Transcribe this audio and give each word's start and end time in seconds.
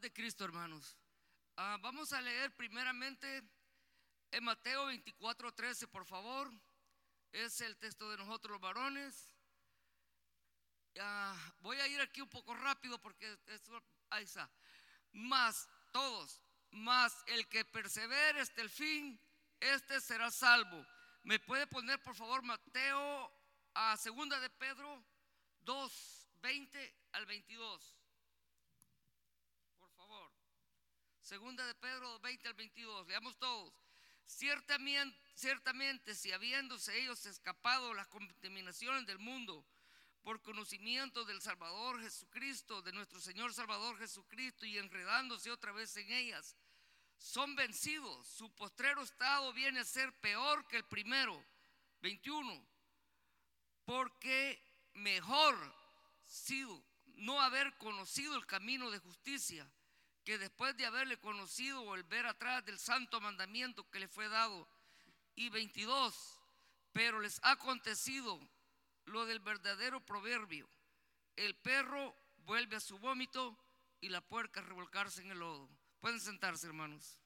De 0.00 0.12
Cristo, 0.12 0.44
hermanos. 0.44 0.94
Ah, 1.56 1.78
vamos 1.80 2.12
a 2.12 2.20
leer 2.20 2.54
primeramente 2.54 3.42
en 4.30 4.44
Mateo 4.44 4.86
24, 4.86 5.54
13, 5.54 5.88
por 5.88 6.04
favor. 6.04 6.52
Es 7.32 7.62
el 7.62 7.78
texto 7.78 8.10
de 8.10 8.18
nosotros 8.18 8.52
los 8.52 8.60
varones. 8.60 9.34
Ah, 11.00 11.34
voy 11.60 11.78
a 11.78 11.86
ir 11.86 11.98
aquí 12.02 12.20
un 12.20 12.28
poco 12.28 12.54
rápido 12.54 13.00
porque 13.00 13.38
está. 14.18 14.50
Más 15.12 15.66
todos, 15.92 16.42
más 16.72 17.16
el 17.28 17.48
que 17.48 17.64
persevere 17.64 18.40
hasta 18.40 18.60
el 18.60 18.68
fin, 18.68 19.18
este 19.60 20.00
será 20.02 20.30
salvo. 20.30 20.86
¿Me 21.22 21.40
puede 21.40 21.66
poner 21.66 22.02
por 22.02 22.14
favor 22.14 22.42
Mateo 22.42 23.32
a 23.72 23.96
segunda 23.96 24.38
de 24.40 24.50
Pedro 24.50 25.02
2, 25.62 26.28
20 26.42 26.94
al 27.12 27.24
22? 27.24 27.96
Segunda 31.26 31.66
de 31.66 31.74
Pedro 31.74 32.20
20 32.20 32.46
al 32.46 32.54
22, 32.54 33.08
leamos 33.08 33.36
todos. 33.36 33.74
Ciertamente, 34.26 35.18
ciertamente 35.34 36.14
si 36.14 36.30
habiéndose 36.30 36.96
ellos 36.96 37.26
escapado 37.26 37.92
las 37.94 38.06
contaminaciones 38.06 39.04
del 39.06 39.18
mundo 39.18 39.66
por 40.22 40.40
conocimiento 40.40 41.24
del 41.24 41.42
Salvador 41.42 42.00
Jesucristo, 42.00 42.80
de 42.80 42.92
nuestro 42.92 43.20
Señor 43.20 43.52
Salvador 43.52 43.98
Jesucristo, 43.98 44.66
y 44.66 44.78
enredándose 44.78 45.50
otra 45.50 45.72
vez 45.72 45.96
en 45.96 46.12
ellas, 46.12 46.54
son 47.18 47.56
vencidos. 47.56 48.24
Su 48.28 48.54
postrero 48.54 49.02
estado 49.02 49.52
viene 49.52 49.80
a 49.80 49.84
ser 49.84 50.12
peor 50.20 50.64
que 50.68 50.76
el 50.76 50.84
primero. 50.84 51.44
21. 52.02 52.64
Porque 53.84 54.62
mejor 54.94 55.56
sido 56.24 56.80
no 57.16 57.42
haber 57.42 57.76
conocido 57.78 58.36
el 58.36 58.46
camino 58.46 58.92
de 58.92 59.00
justicia 59.00 59.68
que 60.26 60.38
después 60.38 60.76
de 60.76 60.84
haberle 60.84 61.20
conocido 61.20 61.84
volver 61.84 62.26
atrás 62.26 62.64
del 62.64 62.80
santo 62.80 63.20
mandamiento 63.20 63.88
que 63.90 64.00
le 64.00 64.08
fue 64.08 64.28
dado. 64.28 64.68
Y 65.36 65.50
22, 65.50 66.40
pero 66.92 67.20
les 67.20 67.38
ha 67.44 67.52
acontecido 67.52 68.40
lo 69.04 69.24
del 69.24 69.38
verdadero 69.38 70.04
proverbio. 70.04 70.68
El 71.36 71.54
perro 71.54 72.12
vuelve 72.38 72.74
a 72.74 72.80
su 72.80 72.98
vómito 72.98 73.56
y 74.00 74.08
la 74.08 74.20
puerca 74.20 74.58
a 74.58 74.64
revolcarse 74.64 75.22
en 75.22 75.30
el 75.30 75.38
lodo. 75.38 75.70
Pueden 76.00 76.20
sentarse, 76.20 76.66
hermanos. 76.66 77.20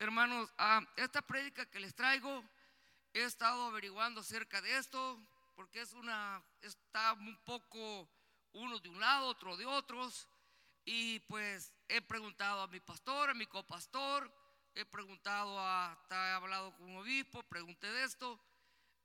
Hermanos, 0.00 0.52
a 0.58 0.80
esta 0.96 1.22
prédica 1.22 1.64
que 1.66 1.78
les 1.78 1.94
traigo, 1.94 2.44
he 3.12 3.22
estado 3.22 3.66
averiguando 3.66 4.22
acerca 4.22 4.60
de 4.60 4.78
esto, 4.78 5.24
porque 5.54 5.80
es 5.80 5.92
una, 5.92 6.42
está 6.60 7.12
un 7.12 7.38
poco 7.44 8.10
uno 8.52 8.80
de 8.80 8.88
un 8.88 8.98
lado, 8.98 9.28
otro 9.28 9.56
de 9.56 9.64
otros. 9.64 10.26
Y 10.84 11.20
pues 11.20 11.72
he 11.88 12.00
preguntado 12.02 12.62
a 12.62 12.66
mi 12.66 12.80
pastor, 12.80 13.30
a 13.30 13.34
mi 13.34 13.46
copastor, 13.46 14.32
he 14.74 14.84
preguntado 14.84 15.58
a, 15.58 15.96
he 16.10 16.14
hablado 16.14 16.74
con 16.76 16.90
un 16.90 16.96
obispo, 16.96 17.42
pregunté 17.44 17.90
de 17.92 18.04
esto. 18.04 18.40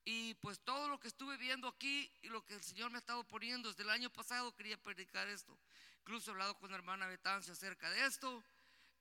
Y 0.06 0.34
pues 0.36 0.60
todo 0.62 0.88
lo 0.88 1.00
que 1.00 1.10
estuve 1.10 1.36
viendo 1.38 1.68
aquí 1.68 2.10
y 2.22 2.30
lo 2.30 2.44
que 2.46 2.56
el 2.56 2.64
Señor 2.64 2.90
me 2.90 2.98
ha 2.98 3.00
estado 3.00 3.28
poniendo 3.28 3.70
desde 3.70 3.84
el 3.84 3.90
año 3.90 4.10
pasado 4.10 4.56
quería 4.56 4.82
predicar 4.82 5.28
esto. 5.28 5.58
Incluso 6.00 6.32
he 6.32 6.34
hablado 6.34 6.58
con 6.58 6.72
la 6.72 6.78
hermana 6.78 7.08
Betancia 7.08 7.52
acerca 7.52 7.90
de 7.90 8.06
esto. 8.06 8.44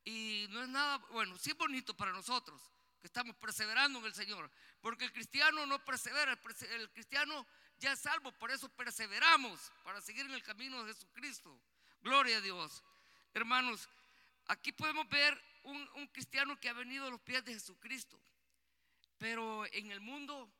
Y 0.04 0.46
no 0.50 0.62
es 0.62 0.68
nada, 0.68 0.98
bueno, 1.10 1.36
sí 1.38 1.52
bonito 1.52 1.96
para 1.96 2.12
nosotros 2.12 2.60
que 3.00 3.06
estamos 3.06 3.36
perseverando 3.36 4.00
en 4.00 4.06
el 4.06 4.14
Señor. 4.14 4.50
Porque 4.80 5.04
el 5.04 5.12
cristiano 5.12 5.64
no 5.66 5.84
persevera, 5.84 6.38
el 6.70 6.90
cristiano 6.90 7.46
ya 7.78 7.92
es 7.92 8.00
salvo, 8.00 8.32
por 8.32 8.50
eso 8.50 8.68
perseveramos 8.70 9.60
para 9.84 10.00
seguir 10.00 10.26
en 10.26 10.32
el 10.32 10.42
camino 10.42 10.82
de 10.84 10.92
Jesucristo. 10.92 11.60
Gloria 12.00 12.38
a 12.38 12.40
Dios. 12.40 12.82
Hermanos, 13.34 13.88
aquí 14.46 14.72
podemos 14.72 15.08
ver 15.08 15.40
un, 15.64 16.06
cristiano 16.08 16.58
que 16.60 16.68
ha 16.68 16.72
venido 16.72 17.06
a 17.06 17.10
los 17.10 17.20
pies 17.20 17.44
de 17.44 17.54
Jesucristo. 17.54 18.20
Pero 19.18 19.66
en 19.72 19.90
el 19.90 20.00
mundo 20.00 20.50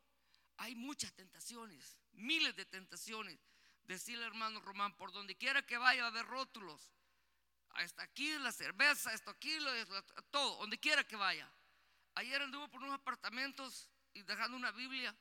hay 0.57 0.75
muchas 0.75 1.13
tentaciones, 1.13 1.97
miles 2.13 2.55
de 2.55 2.65
tentaciones. 2.65 3.39
Decirle 3.83 4.25
hermano 4.25 4.59
Román, 4.61 4.95
por 4.97 5.11
donde 5.11 5.35
quiera 5.35 5.65
que 5.65 5.77
vaya 5.77 6.03
a 6.03 6.07
haber 6.07 6.25
rótulos. 6.25 6.91
Hasta 7.69 8.03
aquí 8.03 8.37
la 8.39 8.51
cerveza, 8.51 9.13
esto 9.13 9.31
aquí, 9.31 9.57
todo, 10.31 10.57
donde 10.57 10.79
quiera 10.79 11.03
que 11.03 11.15
vaya. 11.15 11.49
Ayer 12.15 12.41
anduve 12.41 12.67
por 12.67 12.81
unos 12.81 12.95
apartamentos 12.95 13.89
y 14.13 14.23
dejando 14.23 14.57
una 14.57 14.71
Biblia 14.71 15.15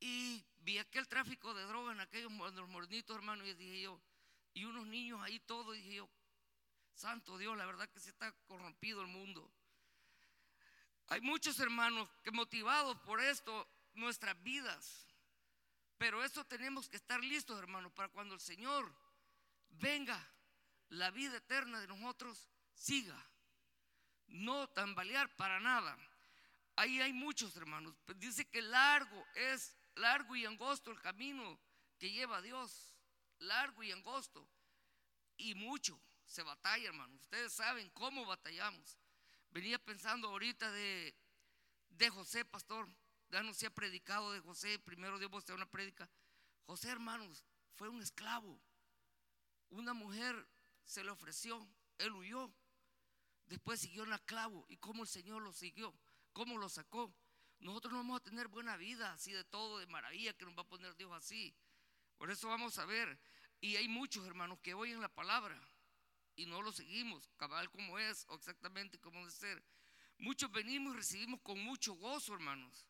y 0.00 0.44
vi 0.58 0.78
aquel 0.78 1.06
tráfico 1.06 1.54
de 1.54 1.62
droga 1.62 1.92
en 1.92 2.00
aquellos 2.00 2.32
mornitos, 2.32 3.16
hermano, 3.16 3.46
y 3.46 3.54
dije 3.54 3.82
yo, 3.82 4.00
y 4.54 4.64
unos 4.64 4.86
niños 4.86 5.20
ahí 5.22 5.40
todo, 5.40 5.74
y 5.74 5.78
dije 5.78 5.94
yo, 5.96 6.10
santo 6.94 7.38
Dios, 7.38 7.56
la 7.56 7.66
verdad 7.66 7.88
que 7.88 8.00
se 8.00 8.10
está 8.10 8.32
corrompido 8.46 9.00
el 9.00 9.08
mundo. 9.08 9.50
Hay 11.08 11.20
muchos 11.20 11.58
hermanos 11.60 12.08
que 12.22 12.30
motivados 12.30 12.98
por 13.00 13.20
esto, 13.20 13.68
nuestras 13.94 14.40
vidas, 14.42 15.06
pero 15.98 16.24
eso 16.24 16.44
tenemos 16.44 16.88
que 16.88 16.96
estar 16.96 17.22
listos, 17.22 17.58
hermanos, 17.58 17.92
para 17.92 18.08
cuando 18.08 18.34
el 18.34 18.40
Señor 18.40 18.92
venga, 19.68 20.18
la 20.88 21.10
vida 21.10 21.36
eterna 21.36 21.80
de 21.80 21.86
nosotros 21.86 22.48
siga. 22.74 23.16
No 24.26 24.68
tambalear 24.68 25.34
para 25.36 25.60
nada. 25.60 25.96
Ahí 26.76 27.00
hay 27.00 27.12
muchos 27.12 27.54
hermanos. 27.56 27.94
Dice 28.16 28.48
que 28.48 28.62
largo 28.62 29.26
es, 29.34 29.76
largo 29.96 30.34
y 30.34 30.46
angosto 30.46 30.90
el 30.90 31.00
camino 31.00 31.58
que 31.98 32.10
lleva 32.10 32.38
a 32.38 32.42
Dios 32.42 32.91
largo 33.42 33.82
y 33.82 33.92
angosto. 33.92 34.48
Y 35.36 35.54
mucho 35.54 36.00
se 36.26 36.42
batalla, 36.42 36.88
hermano. 36.88 37.14
Ustedes 37.16 37.52
saben 37.52 37.90
cómo 37.90 38.24
batallamos. 38.24 38.98
Venía 39.50 39.78
pensando 39.78 40.28
ahorita 40.28 40.70
de, 40.72 41.14
de 41.90 42.10
José, 42.10 42.44
pastor. 42.44 42.88
Ya 43.28 43.42
no 43.42 43.54
se 43.54 43.66
ha 43.66 43.70
predicado 43.70 44.32
de 44.32 44.40
José. 44.40 44.78
Primero 44.78 45.18
Dios 45.18 45.30
vos 45.30 45.48
una 45.50 45.70
prédica. 45.70 46.08
José, 46.66 46.90
hermanos, 46.90 47.44
fue 47.74 47.88
un 47.88 48.02
esclavo. 48.02 48.60
Una 49.70 49.94
mujer 49.94 50.46
se 50.84 51.04
le 51.04 51.10
ofreció. 51.10 51.66
Él 51.98 52.12
huyó. 52.12 52.52
Después 53.46 53.80
siguió 53.80 54.04
en 54.04 54.12
esclavo. 54.12 54.64
¿Y 54.68 54.76
cómo 54.76 55.02
el 55.02 55.08
Señor 55.08 55.42
lo 55.42 55.52
siguió? 55.52 55.94
¿Cómo 56.32 56.58
lo 56.58 56.68
sacó? 56.68 57.14
Nosotros 57.60 57.92
no 57.92 57.98
vamos 57.98 58.16
a 58.20 58.24
tener 58.24 58.48
buena 58.48 58.76
vida 58.76 59.12
así 59.12 59.32
de 59.32 59.44
todo, 59.44 59.78
de 59.78 59.86
maravilla, 59.86 60.32
que 60.32 60.44
nos 60.44 60.56
va 60.56 60.62
a 60.62 60.68
poner 60.68 60.96
Dios 60.96 61.12
así. 61.12 61.54
Por 62.22 62.30
eso 62.30 62.46
vamos 62.46 62.78
a 62.78 62.84
ver. 62.84 63.18
Y 63.60 63.74
hay 63.74 63.88
muchos 63.88 64.24
hermanos 64.28 64.60
que 64.60 64.74
oyen 64.74 65.00
la 65.00 65.08
palabra 65.08 65.60
y 66.36 66.46
no 66.46 66.62
lo 66.62 66.70
seguimos, 66.70 67.28
cabal 67.36 67.68
como 67.68 67.98
es 67.98 68.24
o 68.28 68.36
exactamente 68.36 68.96
como 69.00 69.18
debe 69.18 69.32
ser. 69.32 69.60
Muchos 70.18 70.48
venimos 70.52 70.94
y 70.94 70.98
recibimos 70.98 71.40
con 71.40 71.58
mucho 71.58 71.94
gozo, 71.94 72.34
hermanos. 72.34 72.88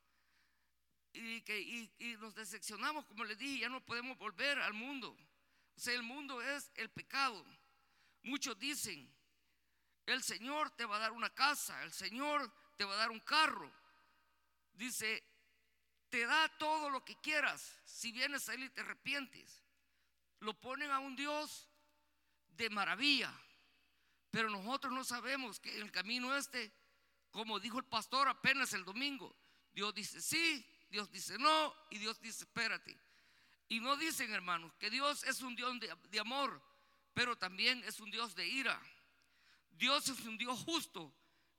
Y, 1.15 1.41
que, 1.41 2.19
nos 2.21 2.35
decepcionamos, 2.35 3.07
como 3.07 3.25
les 3.25 3.39
dije, 3.39 3.61
ya 3.61 3.71
no 3.71 3.83
podemos 3.83 4.19
volver 4.19 4.59
al 4.59 4.75
mundo. 4.75 5.17
O 5.77 5.81
sea, 5.81 5.95
el 5.95 6.03
mundo 6.03 6.43
es 6.43 6.71
el 6.75 6.91
pecado. 6.91 7.43
Muchos 8.25 8.59
dicen, 8.59 9.11
el 10.05 10.23
Señor 10.23 10.73
te 10.73 10.85
va 10.85 10.97
a 10.97 10.99
dar 10.99 11.13
una 11.13 11.31
casa, 11.31 11.83
el 11.85 11.93
Señor 11.95 12.53
te 12.77 12.85
va 12.85 12.93
a 12.93 12.99
dar 12.99 13.11
un 13.11 13.21
carro. 13.21 13.73
Dice, 14.75 15.25
te 16.13 16.27
da 16.27 16.47
todo 16.59 16.91
lo 16.91 17.03
que 17.03 17.17
quieras 17.17 17.81
si 17.87 18.13
vienes 18.13 18.47
a 18.47 18.53
Él 18.53 18.65
y 18.65 18.69
te 18.69 18.83
arrepientes. 18.83 19.65
Lo 20.41 20.53
ponen 20.53 20.91
a 20.91 20.99
un 20.99 21.17
Dios 21.17 21.67
de 22.51 22.69
maravilla. 22.69 23.33
Pero 24.31 24.51
nosotros 24.51 24.93
no 24.93 25.05
sabemos 25.05 25.59
que 25.59 25.75
en 25.75 25.85
el 25.85 25.91
camino 25.91 26.37
este, 26.37 26.71
como 27.31 27.59
dijo 27.59 27.79
el 27.79 27.87
pastor 27.87 28.29
apenas 28.29 28.75
el 28.75 28.85
domingo, 28.85 29.35
Dios 29.73 29.95
dice 29.95 30.21
sí, 30.21 30.63
Dios 30.91 31.11
dice 31.11 31.39
no 31.39 31.75
y 31.89 31.97
Dios 31.97 32.21
dice 32.21 32.45
espérate. 32.45 32.95
Y 33.71 33.81
no 33.81 33.97
dicen, 33.97 34.35
hermanos, 34.35 34.71
que 34.75 34.91
Dios 34.91 35.25
es 35.25 35.41
un 35.41 35.57
Dios 35.57 35.81
de, 35.81 35.97
de 36.11 36.21
amor, 36.21 36.63
pero 37.15 37.39
también 37.39 37.83
es 37.85 38.01
un 38.01 38.11
Dios 38.11 38.35
de 38.35 38.47
ira. 38.47 38.79
Dios 39.71 40.11
es 40.11 40.21
un 40.27 40.37
Dios 40.37 40.61
justo, 40.61 41.11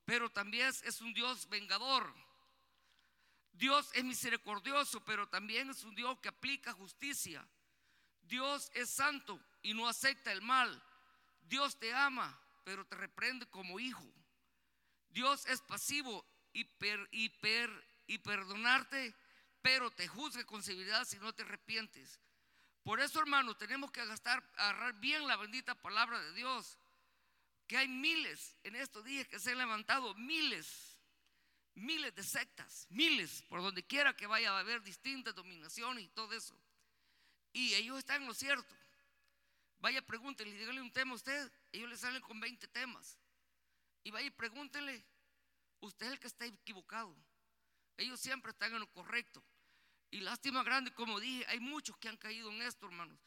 pero 0.06 0.30
también 0.30 0.68
es 0.84 1.02
un 1.02 1.12
Dios 1.12 1.50
vengador. 1.50 2.14
Dios 3.54 3.90
es 3.94 4.04
misericordioso, 4.04 5.04
pero 5.06 5.28
también 5.30 5.70
es 5.70 5.84
un 5.84 5.96
Dios 5.96 6.20
que 6.20 6.30
aplica 6.30 6.74
justicia. 6.74 7.48
Dios 8.24 8.72
es 8.74 8.90
santo 8.90 9.40
y 9.62 9.74
no 9.74 9.88
acepta 9.88 10.32
el 10.32 10.42
mal. 10.42 10.82
Dios 11.44 11.78
te 11.78 11.94
ama, 11.94 12.40
pero 12.64 12.86
te 12.86 12.96
reprende 12.96 13.46
como 13.48 13.80
hijo. 13.80 14.04
Dios 15.10 15.46
es 15.46 15.62
pasivo 15.62 16.26
y, 16.52 16.68
y, 17.12 18.18
perdonarte, 18.20 19.16
pero 19.62 19.92
te 19.92 20.08
juzga 20.08 20.44
con 20.46 20.64
severidad 20.64 21.06
si 21.06 21.18
no 21.20 21.32
te 21.34 21.44
arrepientes. 21.44 22.20
Por 22.84 23.00
eso, 23.00 23.20
hermano, 23.20 23.56
tenemos 23.56 23.92
que 23.92 24.04
gastar, 24.06 24.44
agarrar 24.58 25.00
bien 25.00 25.28
la 25.28 25.38
bendita 25.38 25.76
palabra 25.76 26.20
de 26.20 26.34
Dios. 26.34 26.80
Que 27.68 27.78
hay 27.78 27.88
miles 27.88 28.56
en 28.64 28.76
estos 28.76 29.06
días 29.06 29.28
que 29.28 29.40
se 29.40 29.52
han 29.52 29.60
levantado, 29.60 30.16
miles 30.16 30.93
miles 31.76 32.14
de 32.16 32.24
sectas, 32.24 32.88
miles, 32.90 33.44
por 33.44 33.62
donde 33.62 33.84
quiera 33.84 34.16
que 34.16 34.28
vaya 34.28 34.52
a 34.52 34.60
haber 34.60 34.82
distintas 34.84 35.34
dominaciones 35.36 36.04
y 36.04 36.10
todo 36.10 36.34
eso. 36.34 36.56
Y 37.52 37.74
ellos 37.76 38.00
están 38.00 38.22
en 38.22 38.28
lo 38.28 38.34
cierto. 38.34 38.76
Vaya, 39.80 40.02
pregúntenle, 40.02 40.56
díganle 40.58 40.82
un 40.82 40.92
tema 40.92 41.12
a 41.12 41.16
usted. 41.16 41.52
Ellos 41.72 41.90
le 41.90 41.98
salen 41.98 42.22
con 42.22 42.40
20 42.40 42.68
temas. 42.70 43.18
Y 44.04 44.12
vaya 44.12 44.32
pregúntenle, 44.32 45.04
usted 45.82 46.08
es 46.08 46.12
el 46.14 46.20
que 46.20 46.28
está 46.28 46.46
equivocado. 46.46 47.16
Ellos 47.98 48.20
siempre 48.20 48.52
están 48.52 48.74
en 48.74 48.80
lo 48.80 48.88
correcto. 48.88 49.44
Y 50.10 50.20
lástima 50.22 50.64
grande, 50.64 50.94
como 50.94 51.20
dije, 51.20 51.46
hay 51.48 51.60
muchos 51.60 51.98
que 51.98 52.10
han 52.10 52.18
caído 52.18 52.52
en 52.52 52.62
esto, 52.62 52.86
hermanos. 52.86 53.20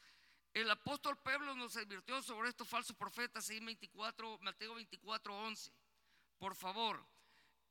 El 0.53 0.69
apóstol 0.71 1.17
Pablo 1.17 1.53
nos 1.55 1.75
advirtió 1.77 2.21
sobre 2.21 2.49
estos 2.49 2.67
falsos 2.67 2.95
profetas 2.95 3.49
en 3.49 3.65
24, 3.65 4.39
Mateo 4.39 4.75
24, 4.75 5.37
11. 5.37 5.71
Por 6.37 6.55
favor. 6.55 7.05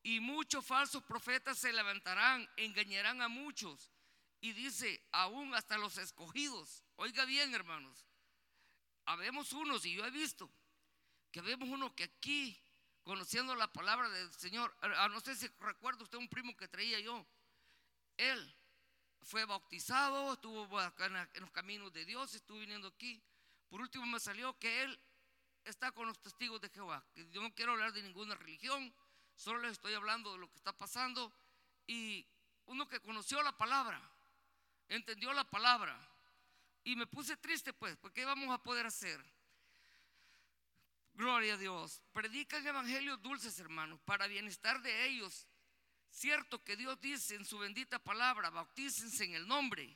Y 0.07 0.21
muchos 0.21 0.65
falsos 0.65 1.03
profetas 1.03 1.59
se 1.59 1.73
levantarán, 1.73 2.49
engañarán 2.57 3.23
a 3.23 3.29
muchos. 3.29 3.91
Y 4.41 4.53
dice, 4.53 5.05
aún 5.11 5.53
hasta 5.53 5.77
los 5.79 5.99
escogidos. 5.99 6.85
Oiga 6.95 7.25
bien, 7.25 7.53
hermanos. 7.53 8.07
Habemos 9.05 9.53
unos, 9.53 9.85
y 9.85 9.97
yo 9.97 10.07
he 10.07 10.11
visto, 10.13 10.49
que 11.33 11.41
vemos 11.41 11.69
uno 11.69 11.93
que 11.97 12.05
aquí, 12.05 12.57
conociendo 13.03 13.57
la 13.57 13.67
palabra 13.73 14.09
del 14.09 14.33
Señor, 14.35 14.77
a 14.81 15.09
no 15.09 15.19
sé 15.19 15.35
si 15.35 15.49
recuerda 15.59 16.05
usted 16.05 16.19
un 16.19 16.29
primo 16.29 16.57
que 16.57 16.69
traía 16.69 17.01
yo, 17.01 17.27
él 18.17 18.57
fue 19.23 19.45
bautizado, 19.45 20.35
estuvo 20.35 20.69
en 21.01 21.41
los 21.41 21.51
caminos 21.51 21.93
de 21.93 22.05
Dios, 22.05 22.33
estuvo 22.33 22.61
viniendo 22.61 22.87
aquí. 22.87 23.21
Por 23.69 23.81
último 23.81 24.07
me 24.07 24.21
salió 24.21 24.57
que 24.57 24.85
él 24.85 25.01
está 25.65 25.91
con 25.91 26.07
los 26.07 26.23
testigos 26.23 26.61
de 26.61 26.69
Jehová. 26.69 27.05
Yo 27.33 27.43
no 27.43 27.53
quiero 27.53 27.73
hablar 27.73 27.93
de 27.93 28.05
ninguna 28.05 28.37
religión, 28.37 28.95
solo 29.37 29.61
les 29.61 29.73
estoy 29.73 29.95
hablando 29.95 30.33
de 30.33 30.39
lo 30.39 30.51
que 30.51 30.57
está 30.57 30.73
pasando. 30.73 31.33
Y 31.87 32.27
uno 32.67 32.89
que 32.89 33.01
conoció 33.01 33.43
la 33.43 33.57
palabra, 33.57 34.01
entendió 34.89 35.33
la 35.33 35.45
palabra. 35.45 35.97
Y 36.83 36.97
me 36.97 37.07
puse 37.07 37.37
triste 37.37 37.73
pues, 37.73 37.97
porque 37.97 38.21
¿qué 38.21 38.25
vamos 38.25 38.51
a 38.51 38.63
poder 38.63 38.87
hacer? 38.87 39.25
Gloria 41.15 41.55
a 41.55 41.57
Dios. 41.57 42.03
Predican 42.13 42.67
evangelios 42.67 43.23
dulces, 43.23 43.59
hermanos, 43.61 44.01
para 44.05 44.27
bienestar 44.27 44.83
de 44.83 45.07
ellos 45.07 45.47
Cierto 46.17 46.65
que 46.65 46.77
Dios 46.77 46.99
dice 46.99 47.35
en 47.35 47.45
su 47.45 47.59
bendita 47.59 47.99
palabra, 47.99 48.49
bautícense 48.49 49.25
en 49.25 49.35
el 49.35 49.47
nombre. 49.47 49.95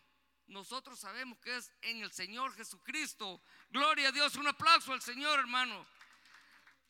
Nosotros 0.48 1.00
sabemos 1.00 1.38
que 1.38 1.56
es 1.56 1.72
en 1.80 2.02
el 2.02 2.12
Señor 2.12 2.54
Jesucristo. 2.54 3.40
Gloria 3.70 4.08
a 4.08 4.12
Dios, 4.12 4.36
un 4.36 4.46
aplauso 4.46 4.92
al 4.92 5.00
Señor, 5.00 5.38
hermano. 5.38 5.86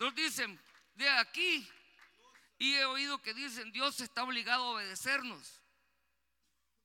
Nos 0.01 0.13
dicen, 0.17 0.61
de 0.97 1.09
aquí, 1.11 1.65
y 2.61 2.75
he 2.75 2.85
oído 2.85 3.23
que 3.23 3.33
dicen, 3.33 3.73
Dios 3.73 4.01
está 4.01 4.23
obligado 4.23 4.65
a 4.65 4.71
obedecernos. 4.73 5.63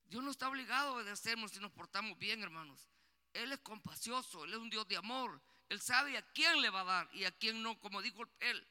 Dios 0.06 0.24
no 0.24 0.30
está 0.30 0.48
obligado 0.48 0.88
a 0.88 0.92
obedecernos 0.92 1.52
si 1.52 1.60
nos 1.60 1.70
portamos 1.70 2.18
bien, 2.18 2.42
hermanos. 2.42 2.88
Él 3.34 3.52
es 3.52 3.60
compacioso, 3.60 4.46
Él 4.46 4.54
es 4.54 4.58
un 4.58 4.70
Dios 4.70 4.88
de 4.88 4.96
amor. 4.96 5.38
Él 5.68 5.78
sabe 5.82 6.16
a 6.16 6.22
quién 6.32 6.62
le 6.62 6.70
va 6.70 6.80
a 6.80 6.84
dar 6.84 7.10
y 7.12 7.24
a 7.24 7.30
quién 7.30 7.62
no, 7.62 7.78
como 7.78 8.00
dijo 8.00 8.26
Él. 8.40 8.66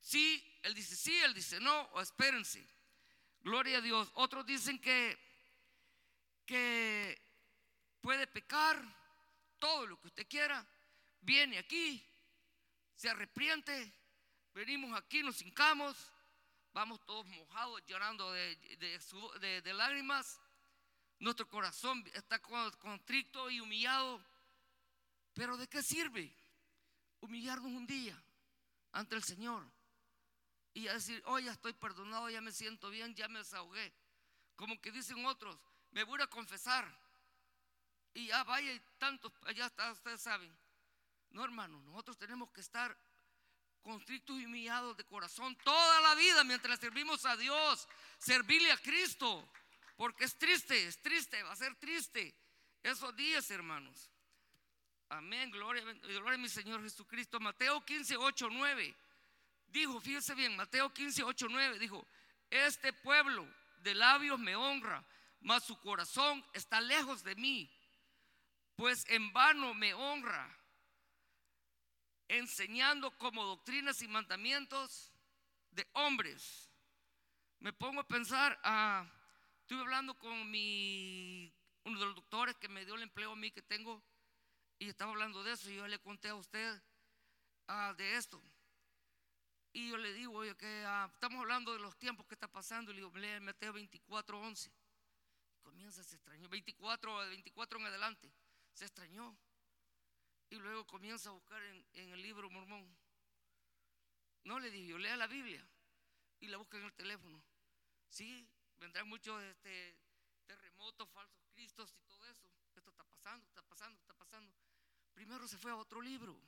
Sí, 0.00 0.42
Él 0.62 0.72
dice 0.72 0.96
sí, 0.96 1.14
Él 1.18 1.34
dice 1.34 1.60
no, 1.60 1.82
o 1.92 2.00
espérense. 2.00 2.66
Gloria 3.42 3.76
a 3.76 3.80
Dios. 3.82 4.10
Otros 4.14 4.46
dicen 4.46 4.78
que, 4.78 5.18
que 6.46 7.20
puede 8.00 8.26
pecar 8.26 8.82
todo 9.58 9.86
lo 9.86 10.00
que 10.00 10.08
usted 10.08 10.26
quiera. 10.26 10.66
Viene 11.20 11.58
aquí, 11.58 12.02
se 12.94 13.10
arrepiente, 13.10 13.92
venimos 14.54 14.98
aquí, 14.98 15.22
nos 15.22 15.42
hincamos, 15.42 16.10
vamos 16.72 17.04
todos 17.04 17.26
mojados, 17.26 17.82
llorando 17.86 18.32
de, 18.32 19.72
lágrimas. 19.74 20.40
Nuestro 21.18 21.46
corazón 21.48 22.04
está 22.14 22.40
contrito 22.40 23.50
y 23.50 23.60
humillado. 23.60 24.22
Pero 25.34 25.56
¿de 25.56 25.68
qué 25.68 25.82
sirve 25.82 26.34
humillarnos 27.20 27.70
un 27.72 27.86
día 27.86 28.20
ante 28.92 29.14
el 29.14 29.22
Señor? 29.22 29.64
y 30.74 30.88
a 30.88 30.94
decir, 30.94 31.22
oh, 31.26 31.38
ya 31.38 31.52
estoy 31.52 31.72
perdonado, 31.74 32.30
ya 32.30 32.40
me 32.40 32.52
siento 32.52 32.90
bien, 32.90 33.14
ya 33.14 33.28
me 33.28 33.40
desahogué. 33.40 33.92
Como 34.56 34.80
que 34.80 34.90
dicen 34.90 35.24
otros, 35.26 35.58
me 35.90 36.04
voy 36.04 36.20
a 36.22 36.26
confesar. 36.26 36.86
Y 38.14 38.28
ya 38.28 38.44
vaya 38.44 38.72
y 38.72 38.80
tantos, 38.98 39.32
allá 39.44 39.66
está, 39.66 39.92
ustedes 39.92 40.20
saben. 40.20 40.54
No, 41.30 41.44
hermano, 41.44 41.80
nosotros 41.82 42.16
tenemos 42.18 42.50
que 42.50 42.60
estar 42.60 42.96
constrictos 43.82 44.40
y 44.40 44.46
humillados 44.46 44.96
de 44.96 45.04
corazón 45.04 45.56
toda 45.64 46.00
la 46.00 46.14
vida 46.14 46.44
mientras 46.44 46.78
servimos 46.78 47.24
a 47.26 47.36
Dios, 47.36 47.88
servirle 48.18 48.72
a 48.72 48.78
Cristo. 48.78 49.50
Porque 49.96 50.24
es 50.24 50.36
triste, 50.38 50.86
es 50.86 51.00
triste, 51.00 51.42
va 51.42 51.52
a 51.52 51.56
ser 51.56 51.74
triste 51.76 52.34
esos 52.82 53.14
días, 53.14 53.50
hermanos. 53.50 54.10
Amén, 55.08 55.50
gloria, 55.50 55.82
gloria 55.82 56.34
a 56.34 56.38
mi 56.38 56.48
Señor 56.48 56.82
Jesucristo. 56.82 57.38
Mateo 57.38 57.84
15, 57.84 58.16
8, 58.16 58.48
9 58.50 58.96
dijo, 59.72 60.00
fíjese 60.00 60.34
bien, 60.34 60.54
Mateo 60.56 60.92
15, 60.92 61.22
8, 61.24 61.46
9, 61.50 61.78
dijo, 61.78 62.06
este 62.50 62.92
pueblo 62.92 63.46
de 63.78 63.94
labios 63.94 64.38
me 64.38 64.54
honra, 64.54 65.04
mas 65.40 65.64
su 65.64 65.78
corazón 65.80 66.44
está 66.52 66.80
lejos 66.80 67.24
de 67.24 67.34
mí, 67.34 67.70
pues 68.76 69.04
en 69.08 69.32
vano 69.32 69.74
me 69.74 69.94
honra, 69.94 70.54
enseñando 72.28 73.10
como 73.18 73.44
doctrinas 73.44 74.02
y 74.02 74.08
mandamientos 74.08 75.12
de 75.70 75.86
hombres. 75.92 76.70
Me 77.60 77.72
pongo 77.72 78.00
a 78.00 78.06
pensar, 78.06 78.58
ah, 78.64 79.06
estuve 79.60 79.80
hablando 79.80 80.18
con 80.18 80.32
uno 80.32 80.52
de 80.54 82.06
los 82.06 82.14
doctores 82.14 82.56
que 82.56 82.68
me 82.68 82.84
dio 82.84 82.94
el 82.94 83.02
empleo 83.02 83.32
a 83.32 83.36
mí 83.36 83.50
que 83.50 83.62
tengo, 83.62 84.02
y 84.78 84.88
estaba 84.88 85.12
hablando 85.12 85.44
de 85.44 85.52
eso, 85.52 85.70
y 85.70 85.76
yo 85.76 85.86
le 85.86 85.98
conté 86.00 86.28
a 86.28 86.34
usted 86.34 86.82
ah, 87.68 87.94
de 87.96 88.16
esto. 88.16 88.42
Y 89.72 89.88
yo 89.88 89.96
le 89.96 90.12
digo, 90.12 90.34
oye, 90.34 90.54
que 90.56 90.84
ah, 90.86 91.08
estamos 91.14 91.40
hablando 91.40 91.72
de 91.72 91.78
los 91.78 91.96
tiempos 91.96 92.26
que 92.26 92.34
está 92.34 92.48
pasando. 92.48 92.90
Y 92.90 92.94
le 92.94 93.00
digo, 93.00 93.16
lee 93.16 93.40
Mateo 93.40 93.72
24, 93.72 94.38
11. 94.38 94.70
Comienza, 95.62 96.04
se 96.04 96.16
extrañó. 96.16 96.48
24, 96.48 97.16
24 97.28 97.78
en 97.78 97.86
adelante. 97.86 98.30
Se 98.74 98.84
extrañó. 98.84 99.36
Y 100.52 100.56
luego 100.56 100.86
comienza 100.86 101.30
a 101.30 101.32
buscar 101.32 101.62
en, 101.62 102.12
el 102.12 102.20
libro 102.20 102.50
mormón. 102.50 102.86
No 104.44 104.58
le 104.58 104.70
digo, 104.70 104.98
lea 104.98 105.16
la 105.16 105.26
Biblia. 105.26 105.66
Y 106.40 106.48
la 106.48 106.58
busca 106.58 106.76
en 106.76 106.84
el 106.84 106.92
teléfono. 106.92 107.42
Sí, 108.10 108.46
vendrán 108.78 109.08
muchos 109.08 109.42
este, 109.44 109.96
terremotos, 110.44 111.08
falsos 111.08 111.42
cristos 111.54 111.94
y 111.96 112.02
todo 112.02 112.26
eso. 112.26 112.46
Esto 112.74 112.90
está 112.90 113.02
pasando, 113.02 113.46
está 113.46 113.62
pasando, 113.62 113.98
está 113.98 114.12
pasando. 114.12 114.54
Primero 115.14 115.48
se 115.48 115.56
fue 115.56 115.70
a 115.70 115.76
otro 115.76 116.02
libro. 116.02 116.38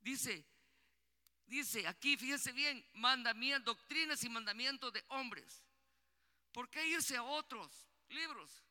Dice, 0.00 0.46
Dice 1.44 1.86
aquí, 1.86 2.16
fíjense 2.16 2.50
bien, 2.52 2.82
mandamientos, 2.94 3.76
doctrinas 3.76 4.24
y 4.24 4.30
mandamientos 4.30 4.90
de 4.90 5.04
hombres. 5.08 5.62
¿Por 6.50 6.70
qué 6.70 6.86
irse 6.86 7.14
a 7.14 7.22
otros 7.22 7.86
libros? 8.08 8.64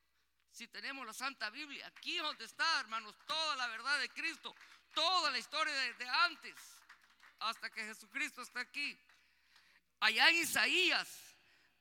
Si 0.51 0.67
tenemos 0.67 1.05
la 1.05 1.13
Santa 1.13 1.49
Biblia, 1.49 1.87
aquí 1.87 2.17
donde 2.17 2.45
está, 2.45 2.79
hermanos, 2.81 3.15
toda 3.25 3.55
la 3.55 3.67
verdad 3.67 3.99
de 3.99 4.09
Cristo, 4.09 4.55
toda 4.93 5.31
la 5.31 5.37
historia 5.37 5.73
de, 5.73 6.09
antes, 6.09 6.55
hasta 7.39 7.69
que 7.69 7.83
Jesucristo 7.85 8.41
está 8.41 8.59
aquí. 8.59 8.97
Allá 10.01 10.29
en 10.29 10.35
Isaías 10.37 11.07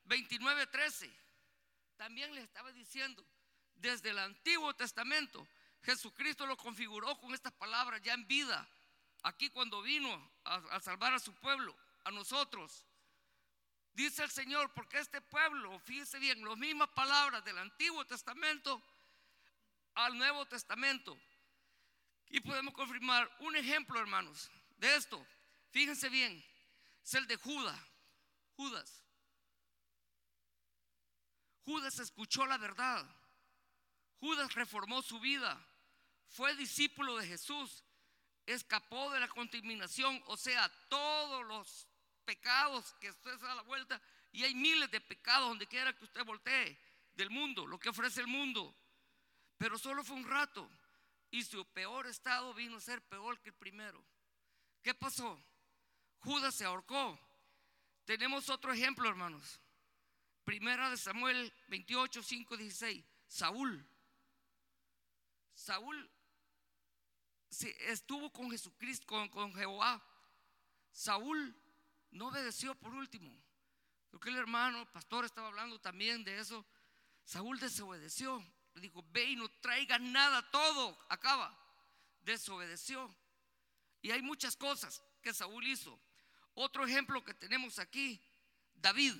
29:13, 0.05 1.11
también 1.97 2.33
le 2.33 2.41
estaba 2.41 2.71
diciendo, 2.71 3.25
desde 3.75 4.11
el 4.11 4.19
Antiguo 4.19 4.73
Testamento, 4.73 5.47
Jesucristo 5.83 6.45
lo 6.45 6.55
configuró 6.55 7.17
con 7.17 7.33
estas 7.33 7.53
palabras 7.53 8.01
ya 8.01 8.13
en 8.13 8.27
vida 8.27 8.67
aquí 9.23 9.49
cuando 9.49 9.81
vino 9.81 10.31
a, 10.43 10.79
salvar 10.79 11.13
a 11.13 11.19
su 11.19 11.33
pueblo, 11.35 11.75
a 12.03 12.11
nosotros. 12.11 12.85
Dice 13.93 14.23
el 14.23 14.31
Señor, 14.31 14.71
porque 14.73 14.99
este 14.99 15.21
pueblo, 15.21 15.77
fíjese 15.79 16.17
bien, 16.19 16.43
las 16.45 16.57
mismas 16.57 16.89
palabras 16.89 17.43
del 17.43 17.57
Antiguo 17.57 18.05
Testamento 18.05 18.81
al 19.95 20.17
Nuevo 20.17 20.45
Testamento. 20.45 21.19
Y 22.29 22.39
podemos 22.39 22.73
confirmar 22.73 23.29
un 23.39 23.55
ejemplo, 23.55 23.99
hermanos, 23.99 24.49
de 24.77 24.95
esto. 24.95 25.25
Fíjense 25.71 26.09
bien, 26.09 26.43
es 27.03 27.13
el 27.13 27.27
de 27.27 27.35
Judas. 27.35 27.79
Judas. 28.55 29.03
Judas 31.65 31.99
escuchó 31.99 32.45
la 32.45 32.57
verdad. 32.57 33.05
Judas 34.19 34.53
reformó 34.55 35.01
su 35.01 35.19
vida. 35.19 35.59
Fue 36.29 36.55
discípulo 36.55 37.17
de 37.17 37.27
Jesús 37.27 37.83
escapó 38.45 39.11
de 39.11 39.19
la 39.19 39.27
contaminación, 39.27 40.21
o 40.27 40.37
sea, 40.37 40.69
todos 40.87 41.45
los 41.45 41.87
pecados 42.31 42.93
que 43.01 43.09
usted 43.09 43.37
se 43.37 43.45
da 43.45 43.55
la 43.55 43.61
vuelta, 43.63 44.01
y 44.31 44.43
hay 44.45 44.55
miles 44.55 44.89
de 44.89 45.01
pecados 45.01 45.49
donde 45.49 45.67
quiera 45.67 45.91
que 45.91 46.05
usted 46.05 46.23
voltee 46.23 46.79
del 47.13 47.29
mundo, 47.29 47.67
lo 47.67 47.77
que 47.77 47.89
ofrece 47.89 48.21
el 48.21 48.27
mundo. 48.27 48.73
Pero 49.57 49.77
solo 49.77 50.01
fue 50.01 50.15
un 50.15 50.25
rato 50.25 50.69
y 51.29 51.43
su 51.43 51.65
peor 51.73 52.07
estado 52.07 52.53
vino 52.53 52.77
a 52.77 52.81
ser 52.81 53.01
peor 53.01 53.41
que 53.41 53.49
el 53.49 53.55
primero. 53.55 54.01
¿Qué 54.81 54.93
pasó? 54.93 55.37
Judas 56.19 56.55
se 56.55 56.63
ahorcó. 56.63 57.19
Tenemos 58.05 58.49
otro 58.49 58.71
ejemplo, 58.71 59.09
hermanos. 59.09 59.59
Primera 60.45 60.89
de 60.89 60.97
Samuel 60.97 61.53
28, 61.67 62.23
5, 62.23 62.57
16. 62.57 63.03
Saúl. 63.27 63.85
Saúl 65.53 66.09
estuvo 67.87 68.31
con 68.31 68.49
Jesucristo, 68.51 69.05
con, 69.05 69.27
con 69.27 69.53
Jehová. 69.53 70.01
Saúl 70.93 71.60
no 72.11 72.27
obedeció 72.27 72.75
por 72.75 72.93
último. 72.93 73.31
Creo 74.09 74.19
que 74.19 74.29
el 74.29 74.37
hermano, 74.37 74.81
el 74.81 74.87
pastor, 74.87 75.25
estaba 75.25 75.47
hablando 75.47 75.79
también 75.79 76.23
de 76.23 76.39
eso. 76.39 76.65
Saúl 77.23 77.59
desobedeció. 77.59 78.45
Le 78.73 78.81
dijo, 78.81 79.03
ve 79.11 79.25
y 79.25 79.35
no 79.35 79.49
traiga 79.61 79.97
nada, 79.99 80.49
todo 80.51 80.97
acaba. 81.09 81.57
Desobedeció. 82.21 83.13
Y 84.01 84.11
hay 84.11 84.21
muchas 84.21 84.55
cosas 84.55 85.01
que 85.21 85.33
Saúl 85.33 85.65
hizo. 85.65 85.99
Otro 86.53 86.85
ejemplo 86.85 87.23
que 87.23 87.33
tenemos 87.33 87.79
aquí, 87.79 88.21
David. 88.75 89.15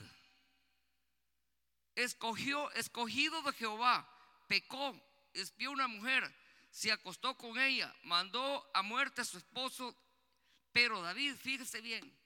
Escogió, 1.96 2.72
escogido 2.72 3.42
de 3.44 3.54
Jehová, 3.54 4.08
pecó, 4.48 5.00
espió 5.34 5.72
una 5.72 5.88
mujer, 5.88 6.34
se 6.70 6.92
acostó 6.92 7.38
con 7.38 7.60
ella, 7.60 7.94
mandó 8.04 8.70
a 8.74 8.82
muerte 8.82 9.22
a 9.22 9.26
su 9.26 9.38
esposo. 9.38 9.96
Pero 10.72 11.02
David, 11.02 11.36
fíjese 11.36 11.82
bien, 11.82 12.18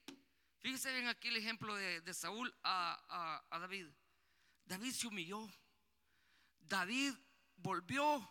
fíjese 0.66 0.92
bien 0.94 1.08
aquí 1.08 1.28
el 1.28 1.38
ejemplo 1.38 1.76
de, 1.76 2.12
Saúl 2.16 2.52
a, 2.64 3.44
a 3.52 3.60
David. 3.60 3.86
David 4.66 4.94
se 4.94 5.06
humilló. 5.06 5.48
David 6.62 7.14
volvió 7.58 8.28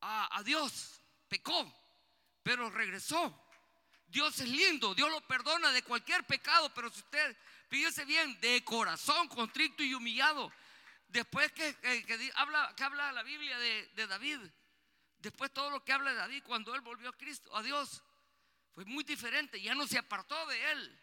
a, 0.00 0.42
Dios, 0.46 1.02
pecó, 1.28 1.70
pero 2.42 2.70
regresó. 2.70 3.38
Dios 4.06 4.40
es 4.40 4.48
lindo, 4.48 4.94
Dios 4.94 5.10
lo 5.10 5.20
perdona 5.26 5.72
de 5.72 5.82
cualquier 5.82 6.24
pecado, 6.24 6.72
pero 6.74 6.88
si 6.88 7.00
usted, 7.00 7.36
fíjese 7.68 8.06
bien, 8.06 8.40
de 8.40 8.64
corazón 8.64 9.28
contrito 9.28 9.82
y 9.82 9.92
humillado, 9.92 10.50
después 11.08 11.52
que, 11.52 11.76
habla, 12.36 12.72
que 12.74 12.82
habla 12.82 13.12
la 13.12 13.22
Biblia 13.24 13.58
de, 13.58 13.88
de, 13.88 14.06
David, 14.06 14.38
después 15.18 15.52
todo 15.52 15.68
lo 15.68 15.84
que 15.84 15.92
habla 15.92 16.12
de 16.12 16.16
David 16.16 16.44
cuando 16.46 16.74
él 16.74 16.80
volvió 16.80 17.10
a 17.10 17.16
Cristo, 17.18 17.54
a 17.54 17.62
Dios, 17.62 18.02
fue 18.74 18.86
muy 18.86 19.04
diferente, 19.04 19.60
ya 19.60 19.74
no 19.74 19.86
se 19.86 19.98
apartó 19.98 20.46
de 20.46 20.72
él. 20.72 21.00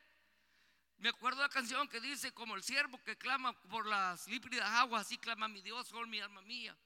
Me 1.04 1.10
acuerdo 1.10 1.42
la 1.42 1.50
canción 1.50 1.86
que 1.90 2.00
dice, 2.00 2.32
como 2.32 2.56
el 2.56 2.64
siervo 2.64 2.98
que 3.04 3.18
clama 3.18 3.52
por 3.64 3.86
las 3.86 4.26
límpidas 4.26 4.70
aguas, 4.70 5.06
así 5.06 5.18
clama 5.18 5.50
mi 5.50 5.62
Dios, 5.62 5.92
oh 5.92 6.06
mi 6.06 6.22
alma 6.22 6.42
mía. 6.44 6.78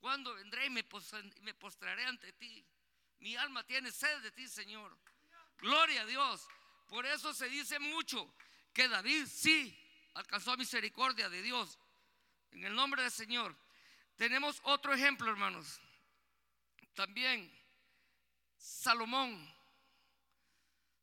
Cuando 0.00 0.34
vendré 0.34 0.66
y 0.66 0.70
me, 0.70 0.82
postraré 0.82 2.04
ante 2.04 2.32
ti. 2.32 2.66
Mi 3.20 3.36
alma 3.36 3.62
tiene 3.62 3.92
sed 3.92 4.22
de 4.22 4.32
ti, 4.32 4.48
Señor. 4.48 4.98
Gloria 5.58 6.02
a 6.02 6.04
Dios. 6.04 6.48
Por 6.88 7.06
eso 7.06 7.32
se 7.32 7.48
dice 7.48 7.78
mucho 7.78 8.34
que 8.72 8.88
David 8.88 9.26
sí 9.28 9.72
alcanzó 10.14 10.56
misericordia 10.56 11.28
de 11.28 11.40
Dios. 11.40 11.78
En 12.50 12.64
el 12.64 12.74
nombre 12.74 13.02
del 13.02 13.12
Señor. 13.12 13.56
Tenemos 14.16 14.60
otro 14.64 14.92
ejemplo, 14.92 15.30
hermanos. 15.30 15.80
También 16.94 17.48
Salomón. 18.56 19.48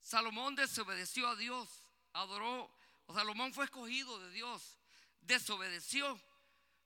Salomón 0.01 0.53
desobedeció 0.55 1.29
a 1.29 1.37
Dios 1.37 1.86
adoró, 2.21 2.69
Salomón 3.13 3.53
fue 3.53 3.65
escogido 3.65 4.19
de 4.19 4.31
Dios, 4.31 4.77
desobedeció. 5.21 6.19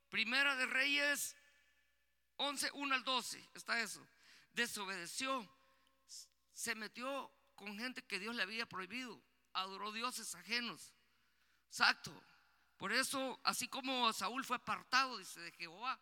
Primera 0.09 0.55
de 0.55 0.65
Reyes 0.65 1.35
11, 2.35 2.71
1 2.73 2.95
al 2.95 3.03
12, 3.03 3.49
está 3.53 3.79
eso. 3.79 4.05
Desobedeció, 4.53 5.49
se 6.53 6.75
metió 6.75 7.31
con 7.55 7.77
gente 7.77 8.03
que 8.03 8.19
Dios 8.19 8.35
le 8.35 8.43
había 8.43 8.65
prohibido, 8.65 9.21
adoró 9.53 9.91
dioses 9.91 10.35
ajenos. 10.35 10.93
Exacto. 11.67 12.11
Por 12.77 12.91
eso, 12.91 13.39
así 13.43 13.67
como 13.67 14.11
Saúl 14.11 14.43
fue 14.43 14.57
apartado, 14.57 15.17
dice, 15.17 15.39
de 15.39 15.51
Jehová, 15.51 15.99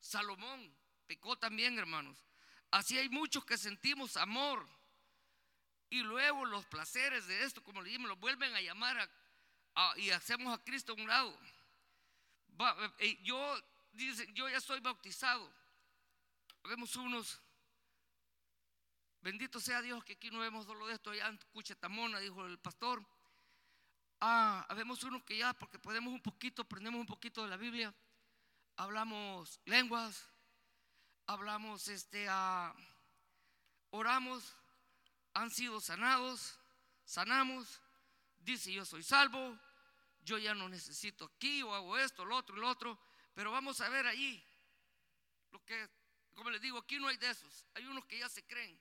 Salomón 0.00 0.74
pecó 1.06 1.38
también, 1.38 1.78
hermanos. 1.78 2.18
Así 2.70 2.98
hay 2.98 3.08
muchos 3.08 3.44
que 3.44 3.56
sentimos 3.56 4.16
amor 4.16 4.68
y 5.90 6.02
luego 6.02 6.44
los 6.44 6.66
placeres 6.66 7.26
de 7.26 7.44
esto, 7.44 7.62
como 7.62 7.80
le 7.80 7.88
dijimos, 7.88 8.08
lo 8.08 8.16
vuelven 8.16 8.54
a 8.54 8.60
llamar 8.60 9.10
y 9.96 10.10
hacemos 10.10 10.52
a 10.52 10.62
Cristo 10.62 10.92
a 10.92 10.96
un 10.96 11.08
lado. 11.08 11.38
Eh, 12.98 13.18
yo, 13.22 13.56
dice, 13.92 14.26
yo 14.34 14.48
ya 14.48 14.60
soy 14.60 14.80
bautizado. 14.80 15.50
Vemos 16.64 16.94
unos, 16.96 17.40
bendito 19.20 19.60
sea 19.60 19.80
Dios 19.80 20.04
que 20.04 20.14
aquí 20.14 20.30
no 20.30 20.40
vemos 20.40 20.66
dolor 20.66 20.88
de 20.88 20.94
esto, 20.94 21.14
ya 21.14 21.28
en 21.28 21.38
Cuchetamona, 21.52 22.18
dijo 22.18 22.44
el 22.44 22.58
pastor. 22.58 23.04
Ah, 24.20 24.66
vemos 24.74 25.02
unos 25.04 25.22
que 25.22 25.38
ya, 25.38 25.54
porque 25.54 25.78
podemos 25.78 26.12
un 26.12 26.20
poquito, 26.20 26.62
aprendemos 26.62 27.00
un 27.00 27.06
poquito 27.06 27.42
de 27.44 27.48
la 27.48 27.56
Biblia, 27.56 27.94
hablamos 28.76 29.60
lenguas, 29.64 30.28
hablamos, 31.26 31.86
este, 31.86 32.26
ah, 32.28 32.74
oramos 33.90 34.56
han 35.38 35.50
sido 35.50 35.80
sanados, 35.80 36.58
sanamos, 37.04 37.80
dice 38.38 38.72
yo 38.72 38.84
soy 38.84 39.02
salvo, 39.02 39.58
yo 40.20 40.36
ya 40.36 40.54
no 40.54 40.68
necesito 40.68 41.26
aquí 41.26 41.62
o 41.62 41.72
hago 41.74 41.96
esto, 41.96 42.24
lo 42.24 42.36
otro, 42.36 42.56
lo 42.56 42.68
otro, 42.68 42.98
pero 43.34 43.52
vamos 43.52 43.80
a 43.80 43.88
ver 43.88 44.06
allí 44.06 44.44
lo 45.50 45.64
que, 45.64 45.88
como 46.34 46.50
les 46.50 46.60
digo, 46.60 46.78
aquí 46.78 46.98
no 46.98 47.06
hay 47.06 47.16
de 47.16 47.30
esos, 47.30 47.66
hay 47.74 47.86
unos 47.86 48.04
que 48.06 48.18
ya 48.18 48.28
se 48.28 48.44
creen, 48.44 48.78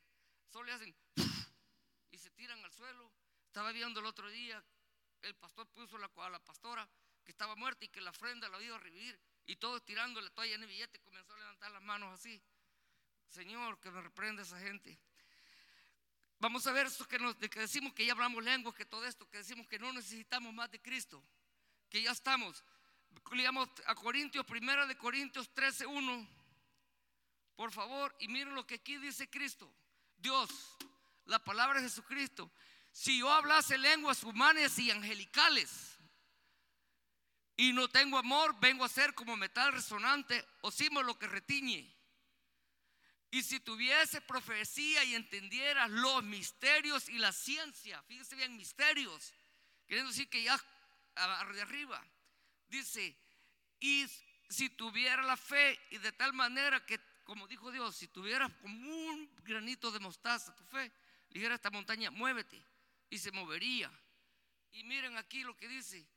solo 0.52 0.66
le 0.66 0.74
hacen 0.74 0.96
y 2.12 2.18
se 2.18 2.32
tiran 2.32 2.64
al 2.66 2.74
suelo. 2.74 3.12
Estaba 3.46 3.72
viendo 3.72 4.00
el 4.00 4.06
otro 4.08 4.30
día, 4.30 4.64
el 5.22 5.36
pastor 5.36 5.68
puso 5.68 5.98
la, 5.98 6.10
a 6.18 6.30
la 6.30 6.40
pastora 6.40 6.88
que 7.24 7.32
estaba 7.32 7.56
muerta 7.56 7.86
y 7.86 7.90
que 7.90 8.02
la 8.02 8.10
ofrenda 8.10 8.50
la 8.50 8.62
iba 8.62 8.76
a 8.76 8.80
revivir 8.80 9.20
y 9.46 9.56
todos 9.58 9.86
tirándole 9.86 10.30
toalla 10.32 10.56
en 10.56 10.64
el 10.64 10.68
billete 10.68 11.00
comenzó 11.00 11.34
a 11.34 11.38
levantar 11.38 11.72
las 11.72 11.82
manos 11.84 12.14
así. 12.14 12.42
Señor, 13.28 13.80
que 13.80 13.92
me 13.92 14.02
reprenda 14.02 14.44
esa 14.44 14.60
gente. 14.60 15.00
Vamos 16.39 16.67
a 16.67 16.72
ver 16.72 16.86
esto 16.86 17.08
que, 17.08 17.17
nos, 17.17 17.38
decimos 17.39 17.94
que 17.94 18.06
ya 18.06 18.12
hablamos 18.12 18.44
lenguas, 18.44 18.75
que 18.75 18.86
todo 18.86 19.06
esto, 19.06 19.27
que 19.29 19.39
decimos 19.39 19.67
que 19.67 19.79
no 19.79 19.91
necesitamos 19.91 20.53
más 20.53 20.70
de 20.70 20.79
Cristo, 20.79 21.24
que 21.89 22.01
ya 22.01 22.12
estamos. 22.12 22.63
Leamos 23.32 23.67
a 23.88 23.96
Corintios, 23.96 24.46
primera 24.46 24.86
de 24.86 24.96
Corintios 24.96 25.50
13:1, 25.53 26.27
por 27.56 27.72
favor, 27.72 28.15
y 28.20 28.27
miren 28.27 28.53
lo 28.53 28.67
que 28.67 28.75
aquí 28.75 28.98
dice 28.98 29.27
Cristo. 29.29 29.74
Dios, 30.17 30.50
la 31.25 31.39
palabra 31.39 31.82
de 31.82 31.88
Jesucristo. 31.88 32.51
Si 32.91 33.20
yo 33.20 33.32
hablase 33.32 33.77
lenguas 33.77 34.24
humanas 34.24 34.77
y 34.77 34.91
angelicales 34.91 35.98
y 37.56 37.74
no 37.74 37.88
tengo 37.88 38.17
amor, 38.20 38.56
vengo 38.60 38.86
a 38.86 38.89
ser 38.89 39.15
como 39.15 39.36
metal 39.36 39.74
resonante 39.74 40.48
o 40.62 40.72
simo 40.72 41.01
lo 41.01 41.17
que 41.17 41.27
retiñe. 41.27 41.97
Y 43.29 43.43
si 43.43 43.60
tuviese 43.60 44.22
profecía 44.22 45.03
y 45.03 45.15
entendieras 45.15 45.89
los 45.89 46.24
misterios 46.24 47.10
y 47.10 47.17
la 47.17 47.34
ciencia, 47.34 48.01
fíjese 48.03 48.36
bien, 48.36 48.55
misterios, 48.55 49.34
queriendo 49.86 50.12
decir 50.12 50.29
que 50.29 50.43
ya 50.43 50.57
arriba, 51.05 52.05
dice, 52.69 53.17
y 53.79 54.05
si 54.50 54.69
tuviera 54.69 55.24
la 55.24 55.36
fe 55.36 55.77
y 55.91 55.98
de 55.98 56.13
tal 56.13 56.31
manera 56.34 56.86
que, 56.86 57.00
como 57.25 57.48
dijo 57.48 57.69
Dios, 57.69 57.98
si 57.98 58.07
tuvieras 58.07 58.50
como 58.62 58.89
un 58.89 59.29
granito 59.43 59.91
de 59.91 60.00
mostaza 60.00 60.55
tu 60.55 60.63
fe, 60.63 60.89
dijera 61.29 61.55
esta 61.55 61.69
montaña, 61.69 62.10
muévete, 62.12 62.63
y 63.10 63.17
se 63.17 63.31
movería. 63.31 63.91
Y 64.72 64.86
miren 64.86 65.17
aquí 65.17 65.43
lo 65.43 65.55
que 65.57 65.67
dice, 65.67 66.07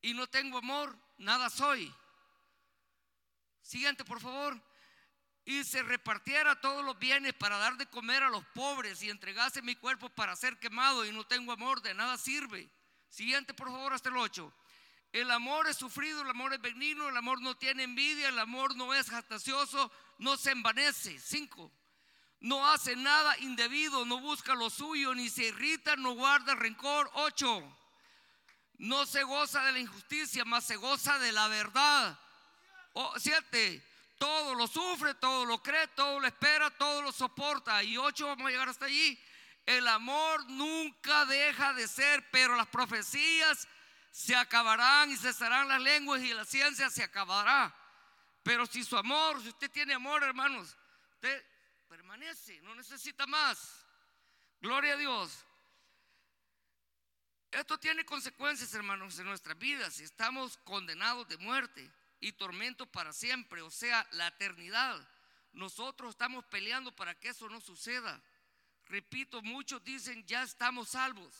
y 0.00 0.14
no 0.14 0.26
tengo 0.28 0.58
amor, 0.58 0.98
nada 1.18 1.50
soy. 1.50 1.94
Siguiente, 3.60 4.04
por 4.04 4.20
favor 4.20 4.73
y 5.44 5.62
se 5.64 5.82
repartiera 5.82 6.60
todos 6.60 6.84
los 6.84 6.98
bienes 6.98 7.34
para 7.34 7.58
dar 7.58 7.76
de 7.76 7.86
comer 7.86 8.22
a 8.22 8.30
los 8.30 8.44
pobres 8.46 9.02
y 9.02 9.10
entregase 9.10 9.60
mi 9.60 9.76
cuerpo 9.76 10.08
para 10.08 10.36
ser 10.36 10.58
quemado 10.58 11.04
y 11.04 11.12
no 11.12 11.24
tengo 11.24 11.52
amor, 11.52 11.82
de 11.82 11.92
nada 11.92 12.16
sirve. 12.16 12.70
Siguiente, 13.10 13.52
por 13.52 13.68
favor, 13.68 13.92
hasta 13.92 14.08
el 14.08 14.16
8. 14.16 14.52
El 15.12 15.30
amor 15.30 15.68
es 15.68 15.76
sufrido, 15.76 16.22
el 16.22 16.30
amor 16.30 16.54
es 16.54 16.60
benigno, 16.60 17.08
el 17.08 17.16
amor 17.16 17.40
no 17.40 17.56
tiene 17.56 17.84
envidia, 17.84 18.30
el 18.30 18.38
amor 18.38 18.74
no 18.74 18.94
es 18.94 19.10
jactacioso, 19.10 19.92
no 20.18 20.36
se 20.36 20.50
envanece. 20.50 21.20
5. 21.20 21.70
No 22.40 22.66
hace 22.68 22.96
nada 22.96 23.38
indebido, 23.38 24.04
no 24.06 24.18
busca 24.18 24.54
lo 24.54 24.70
suyo, 24.70 25.14
ni 25.14 25.28
se 25.28 25.44
irrita, 25.44 25.94
no 25.96 26.14
guarda 26.14 26.54
rencor. 26.54 27.10
8. 27.14 27.78
No 28.78 29.06
se 29.06 29.22
goza 29.22 29.62
de 29.64 29.72
la 29.72 29.78
injusticia, 29.78 30.44
mas 30.44 30.64
se 30.64 30.76
goza 30.76 31.18
de 31.18 31.32
la 31.32 31.48
verdad. 31.48 32.18
7 33.18 33.93
todo 34.18 34.54
lo 34.54 34.66
sufre, 34.66 35.14
todo 35.14 35.44
lo 35.44 35.62
cree, 35.62 35.88
todo 35.88 36.20
lo 36.20 36.26
espera, 36.26 36.70
todo 36.70 37.02
lo 37.02 37.12
soporta. 37.12 37.82
Y 37.82 37.96
ocho, 37.96 38.26
vamos 38.26 38.46
a 38.46 38.50
llegar 38.50 38.68
hasta 38.68 38.86
allí. 38.86 39.18
El 39.66 39.86
amor 39.88 40.48
nunca 40.50 41.24
deja 41.26 41.72
de 41.72 41.88
ser, 41.88 42.28
pero 42.30 42.56
las 42.56 42.68
profecías 42.68 43.66
se 44.10 44.36
acabarán 44.36 45.10
y 45.10 45.16
cesarán 45.16 45.68
las 45.68 45.80
lenguas 45.80 46.20
y 46.22 46.32
la 46.32 46.44
ciencia 46.44 46.90
se 46.90 47.02
acabará. 47.02 47.74
Pero 48.42 48.66
si 48.66 48.84
su 48.84 48.96
amor, 48.96 49.42
si 49.42 49.48
usted 49.48 49.70
tiene 49.70 49.94
amor, 49.94 50.22
hermanos, 50.22 50.76
usted 51.14 51.44
permanece, 51.88 52.60
no 52.62 52.74
necesita 52.74 53.26
más. 53.26 53.84
Gloria 54.60 54.94
a 54.94 54.96
Dios. 54.96 55.44
Esto 57.50 57.78
tiene 57.78 58.04
consecuencias, 58.04 58.74
hermanos, 58.74 59.18
en 59.18 59.26
nuestras 59.26 59.56
vidas. 59.56 59.94
Si 59.94 60.04
estamos 60.04 60.58
condenados 60.58 61.26
de 61.28 61.38
muerte 61.38 61.90
y 62.24 62.32
tormento 62.32 62.86
para 62.86 63.12
siempre, 63.12 63.60
o 63.60 63.70
sea, 63.70 64.08
la 64.12 64.28
eternidad. 64.28 64.96
Nosotros 65.52 66.08
estamos 66.08 66.42
peleando 66.46 66.90
para 66.96 67.14
que 67.14 67.28
eso 67.28 67.50
no 67.50 67.60
suceda. 67.60 68.18
Repito, 68.86 69.42
muchos 69.42 69.84
dicen 69.84 70.24
ya 70.24 70.42
estamos 70.42 70.88
salvos. 70.88 71.34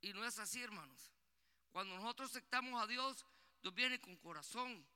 Y 0.00 0.12
no 0.12 0.24
es 0.24 0.38
así, 0.38 0.62
hermanos. 0.62 1.10
Cuando 1.72 1.96
nosotros 1.96 2.30
aceptamos 2.30 2.80
a 2.80 2.86
Dios, 2.86 3.26
Dios 3.60 3.74
viene 3.74 4.00
con 4.00 4.14
corazón. 4.18 4.86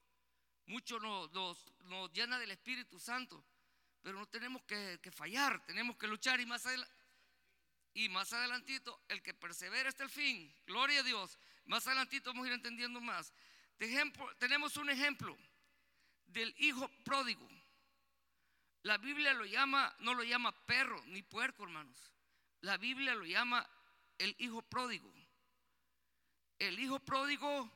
Mucho 0.66 1.00
nos, 1.00 1.32
nos, 1.32 2.12
llena 2.12 2.38
del 2.38 2.52
Espíritu 2.52 3.00
Santo. 3.00 3.44
Pero 4.02 4.20
no 4.20 4.26
tenemos 4.26 4.62
que, 4.62 5.00
que 5.02 5.10
fallar, 5.10 5.66
tenemos 5.66 5.96
que 5.96 6.06
luchar. 6.06 6.38
Y 6.38 6.46
más, 6.46 6.64
y 7.92 8.08
más 8.08 8.32
adelantito, 8.32 9.02
el 9.08 9.20
que 9.20 9.34
persevera 9.34 9.88
hasta 9.88 10.04
el 10.04 10.10
fin, 10.10 10.54
gloria 10.64 11.00
a 11.00 11.02
Dios. 11.02 11.40
Más 11.64 11.88
adelantito 11.88 12.30
vamos 12.30 12.44
a 12.44 12.50
ir 12.50 12.54
entendiendo 12.54 13.00
más. 13.00 13.32
Tenemos 14.38 14.76
un 14.76 14.90
ejemplo 14.90 15.34
del 16.26 16.54
hijo 16.58 16.86
pródigo. 17.02 17.48
La 18.82 18.98
Biblia 18.98 19.32
lo 19.32 19.46
llama, 19.46 19.94
no 20.00 20.12
lo 20.12 20.22
llama 20.22 20.52
perro 20.66 21.02
ni 21.06 21.22
puerco, 21.22 21.64
hermanos. 21.64 21.96
La 22.60 22.76
Biblia 22.76 23.14
lo 23.14 23.24
llama 23.24 23.66
el 24.18 24.36
hijo 24.38 24.60
pródigo. 24.60 25.10
El 26.58 26.78
hijo 26.78 27.00
pródigo 27.00 27.70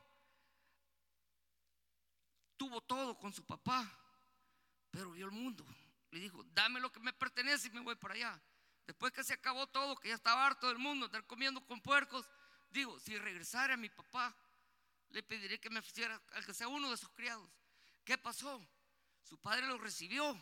tuvo 2.55 2.81
todo 2.81 3.17
con 3.17 3.33
su 3.33 3.43
papá, 3.43 3.91
pero 4.91 5.11
vio 5.11 5.25
el 5.25 5.31
mundo. 5.31 5.65
Le 6.11 6.19
dijo, 6.19 6.43
dame 6.53 6.79
lo 6.79 6.91
que 6.91 6.99
me 6.99 7.13
pertenece 7.13 7.67
y 7.67 7.71
me 7.71 7.81
voy 7.81 7.95
para 7.95 8.13
allá. 8.13 8.41
Después 8.85 9.11
que 9.11 9.23
se 9.23 9.33
acabó 9.33 9.65
todo, 9.65 9.95
que 9.95 10.09
ya 10.09 10.15
estaba 10.15 10.45
harto 10.45 10.67
del 10.67 10.77
mundo, 10.77 11.07
estar 11.07 11.25
comiendo 11.25 11.65
con 11.65 11.81
puercos, 11.81 12.29
digo, 12.69 12.99
si 12.99 13.17
regresara 13.17 13.73
a 13.73 13.77
mi 13.77 13.89
papá, 13.89 14.35
le 15.15 15.23
pediré 15.23 15.57
que 15.61 15.69
me 15.69 15.79
hiciera, 15.79 16.21
al 16.33 16.45
que 16.45 16.53
sea 16.53 16.67
uno 16.67 16.91
de 16.91 16.97
sus 16.97 17.07
criados. 17.11 17.49
¿Qué 18.03 18.17
pasó? 18.17 18.61
Su 19.23 19.39
padre 19.39 19.65
lo 19.65 19.77
recibió, 19.77 20.37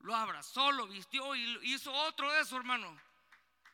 lo 0.00 0.16
abrazó, 0.16 0.72
lo 0.72 0.88
vistió 0.88 1.36
y 1.36 1.60
hizo 1.62 1.92
otro 1.92 2.30
de 2.32 2.40
eso, 2.40 2.56
hermano. 2.56 3.00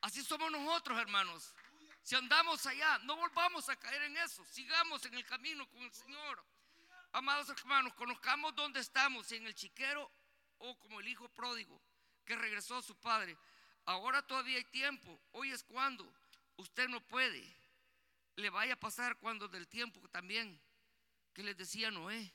Así 0.03 0.23
somos 0.23 0.53
nosotros, 0.53 0.99
hermanos. 0.99 1.55
Si 2.03 2.15
andamos 2.15 2.67
allá, 2.67 2.99
no 2.99 3.17
volvamos 3.17 3.67
a 3.71 3.77
caer 3.77 4.03
en 4.03 4.19
eso. 4.19 4.45
Sigamos 4.45 5.03
en 5.07 5.15
el 5.15 5.25
camino 5.25 5.67
con 5.71 5.81
el 5.81 5.93
Señor. 5.95 6.45
Amados 7.13 7.49
hermanos, 7.49 7.95
conozcamos 7.95 8.55
dónde 8.55 8.81
estamos, 8.81 9.27
si 9.27 9.37
en 9.37 9.47
el 9.47 9.55
chiquero 9.55 10.13
o 10.59 10.79
como 10.81 11.01
el 11.01 11.09
hijo 11.09 11.31
pródigo 11.31 11.81
que 12.27 12.37
regresó 12.37 12.77
a 12.77 12.83
su 12.83 12.95
padre. 12.97 13.39
Ahora 13.87 14.21
todavía 14.21 14.59
hay 14.59 14.65
tiempo. 14.65 15.19
Hoy 15.33 15.51
es 15.51 15.65
cuando 15.65 16.07
usted 16.59 16.89
no 16.89 17.01
puede. 17.01 17.64
Le 18.37 18.51
vaya 18.51 18.75
a 18.75 18.81
pasar 18.81 19.17
cuando 19.19 19.49
del 19.49 19.69
tiempo 19.69 20.01
también 20.09 20.61
que 21.33 21.43
les 21.43 21.57
decía 21.57 21.91
Noé 21.91 22.33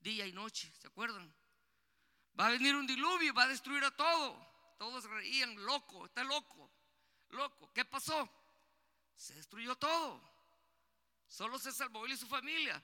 día 0.00 0.26
y 0.26 0.32
noche, 0.32 0.72
¿se 0.78 0.86
acuerdan? 0.86 1.34
Va 2.38 2.46
a 2.46 2.50
venir 2.50 2.74
un 2.76 2.86
diluvio 2.86 3.34
va 3.34 3.44
a 3.44 3.48
destruir 3.48 3.84
a 3.84 3.90
todo. 3.90 4.46
Todos 4.78 5.04
reían, 5.04 5.56
loco, 5.64 6.06
está 6.06 6.22
loco, 6.22 6.70
loco. 7.30 7.72
¿Qué 7.72 7.84
pasó? 7.84 8.30
Se 9.16 9.34
destruyó 9.34 9.74
todo. 9.76 10.22
Solo 11.26 11.58
se 11.58 11.72
salvó 11.72 12.06
él 12.06 12.12
y 12.12 12.16
su 12.16 12.28
familia. 12.28 12.82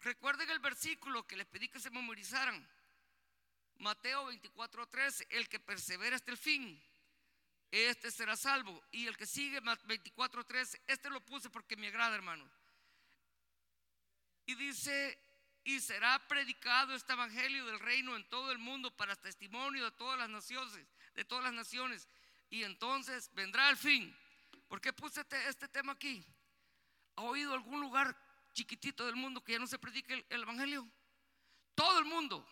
Recuerden 0.00 0.48
el 0.50 0.60
versículo 0.60 1.26
que 1.26 1.36
les 1.36 1.46
pedí 1.46 1.68
que 1.68 1.80
se 1.80 1.90
memorizaran. 1.90 2.66
Mateo 3.78 4.30
24:13, 4.30 5.26
el 5.30 5.48
que 5.48 5.58
persevera 5.58 6.14
hasta 6.14 6.30
el 6.30 6.38
fin, 6.38 6.80
este 7.74 8.10
será 8.10 8.36
salvo. 8.36 8.82
Y 8.92 9.06
el 9.06 9.16
que 9.16 9.26
sigue 9.26 9.60
24:13, 9.60 10.80
este 10.86 11.10
lo 11.10 11.20
puse 11.24 11.50
porque 11.50 11.76
me 11.76 11.88
agrada, 11.88 12.14
hermano. 12.14 12.48
Y 14.46 14.54
dice, 14.54 15.18
y 15.64 15.80
será 15.80 16.18
predicado 16.28 16.94
este 16.94 17.14
evangelio 17.14 17.64
del 17.66 17.80
reino 17.80 18.14
en 18.16 18.28
todo 18.28 18.52
el 18.52 18.58
mundo 18.58 18.94
para 18.96 19.16
testimonio 19.16 19.84
de 19.84 19.92
todas 19.92 20.18
las 20.18 20.28
naciones, 20.28 20.86
de 21.14 21.24
todas 21.24 21.44
las 21.44 21.54
naciones. 21.54 22.08
Y 22.50 22.62
entonces 22.62 23.30
vendrá 23.34 23.70
el 23.70 23.76
fin. 23.76 24.16
¿Por 24.68 24.80
qué 24.80 24.92
puse 24.92 25.22
este, 25.22 25.48
este 25.48 25.66
tema 25.68 25.92
aquí? 25.92 26.24
¿Ha 27.16 27.22
oído 27.22 27.54
algún 27.54 27.80
lugar 27.80 28.16
chiquitito 28.52 29.06
del 29.06 29.16
mundo 29.16 29.42
que 29.42 29.52
ya 29.52 29.58
no 29.58 29.66
se 29.66 29.78
predique 29.78 30.14
el, 30.14 30.26
el 30.28 30.42
evangelio? 30.42 30.86
Todo 31.74 31.98
el 31.98 32.04
mundo, 32.04 32.46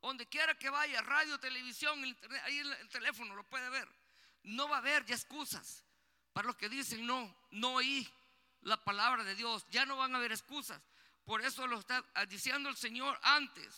donde 0.00 0.26
quiera 0.26 0.54
que 0.54 0.70
vaya, 0.70 1.00
radio, 1.02 1.38
televisión, 1.40 2.04
internet, 2.04 2.42
ahí 2.44 2.58
el, 2.58 2.72
el 2.74 2.88
teléfono 2.90 3.34
lo 3.34 3.42
puede 3.44 3.68
ver. 3.70 3.88
No 4.46 4.68
va 4.68 4.76
a 4.76 4.78
haber 4.78 5.04
ya 5.04 5.14
excusas 5.14 5.84
para 6.32 6.46
los 6.46 6.56
que 6.56 6.68
dicen 6.68 7.04
no, 7.04 7.34
no 7.50 7.74
oí 7.74 8.08
la 8.62 8.82
palabra 8.82 9.24
de 9.24 9.34
Dios. 9.34 9.66
Ya 9.70 9.84
no 9.86 9.96
van 9.96 10.14
a 10.14 10.18
haber 10.18 10.32
excusas. 10.32 10.80
Por 11.24 11.42
eso 11.42 11.66
lo 11.66 11.80
está 11.80 12.04
diciendo 12.28 12.68
el 12.68 12.76
Señor 12.76 13.18
antes. 13.22 13.74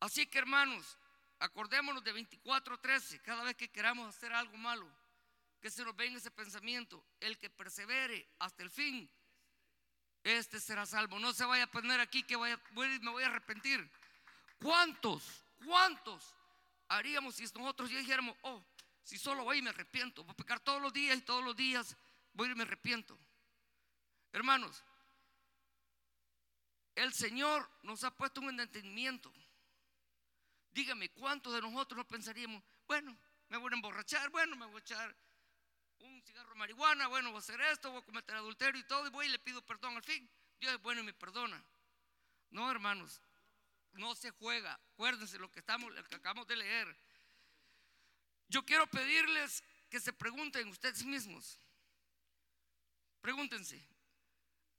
Así 0.00 0.26
que 0.26 0.38
hermanos, 0.38 0.98
acordémonos 1.38 2.02
de 2.02 2.12
24:13, 2.12 3.20
cada 3.22 3.42
vez 3.44 3.56
que 3.56 3.70
queramos 3.70 4.08
hacer 4.08 4.32
algo 4.32 4.56
malo, 4.56 4.90
que 5.60 5.70
se 5.70 5.84
nos 5.84 5.94
venga 5.94 6.18
ese 6.18 6.30
pensamiento, 6.30 7.04
el 7.20 7.38
que 7.38 7.50
persevere 7.50 8.26
hasta 8.38 8.62
el 8.62 8.70
fin, 8.70 9.08
este 10.24 10.60
será 10.60 10.86
salvo. 10.86 11.18
No 11.18 11.32
se 11.32 11.44
vaya 11.44 11.64
a 11.64 11.70
poner 11.70 12.00
aquí 12.00 12.22
que 12.22 12.36
vaya, 12.36 12.58
me 12.74 13.10
voy 13.10 13.22
a 13.22 13.26
arrepentir. 13.26 13.90
¿Cuántos, 14.58 15.44
cuántos 15.64 16.34
haríamos 16.88 17.34
si 17.34 17.44
nosotros 17.44 17.90
dijéramos, 17.90 18.36
oh, 18.42 18.64
si 19.02 19.18
solo 19.18 19.44
voy 19.44 19.58
y 19.58 19.62
me 19.62 19.70
arrepiento, 19.70 20.24
voy 20.24 20.32
a 20.32 20.36
pecar 20.36 20.60
todos 20.60 20.80
los 20.80 20.92
días 20.92 21.18
y 21.18 21.22
todos 21.22 21.44
los 21.44 21.56
días 21.56 21.96
voy 22.32 22.50
y 22.50 22.54
me 22.54 22.62
arrepiento? 22.62 23.18
Hermanos, 24.32 24.82
el 26.94 27.12
Señor 27.12 27.68
nos 27.82 28.04
ha 28.04 28.14
puesto 28.14 28.40
un 28.40 28.58
entendimiento. 28.60 29.32
Dígame, 30.70 31.10
¿cuántos 31.10 31.52
de 31.52 31.60
nosotros 31.60 31.98
no 31.98 32.06
pensaríamos, 32.06 32.62
bueno, 32.86 33.16
me 33.48 33.58
voy 33.58 33.70
a 33.72 33.76
emborrachar, 33.76 34.30
bueno, 34.30 34.56
me 34.56 34.66
voy 34.66 34.76
a 34.76 34.78
echar 34.78 35.16
un 35.98 36.22
cigarro 36.22 36.50
de 36.50 36.56
marihuana, 36.56 37.08
bueno, 37.08 37.30
voy 37.30 37.36
a 37.36 37.40
hacer 37.40 37.60
esto, 37.60 37.90
voy 37.90 38.00
a 38.00 38.04
cometer 38.04 38.36
adulterio 38.36 38.80
y 38.80 38.84
todo, 38.84 39.06
y 39.06 39.10
voy 39.10 39.26
y 39.26 39.30
le 39.30 39.38
pido 39.38 39.64
perdón 39.64 39.96
al 39.96 40.02
fin. 40.02 40.28
Dios 40.58 40.74
es 40.74 40.80
bueno 40.80 41.00
y 41.02 41.04
me 41.04 41.12
perdona. 41.12 41.62
No, 42.50 42.70
hermanos, 42.70 43.20
no 43.92 44.14
se 44.14 44.30
juega. 44.30 44.74
Acuérdense 44.92 45.38
lo 45.38 45.50
que, 45.50 45.60
estamos, 45.60 45.92
lo 45.92 46.04
que 46.04 46.16
acabamos 46.16 46.46
de 46.46 46.56
leer. 46.56 46.96
Yo 48.52 48.62
quiero 48.66 48.86
pedirles 48.86 49.64
que 49.88 49.98
se 49.98 50.12
pregunten 50.12 50.68
ustedes 50.68 51.02
mismos. 51.04 51.58
Pregúntense, 53.22 53.82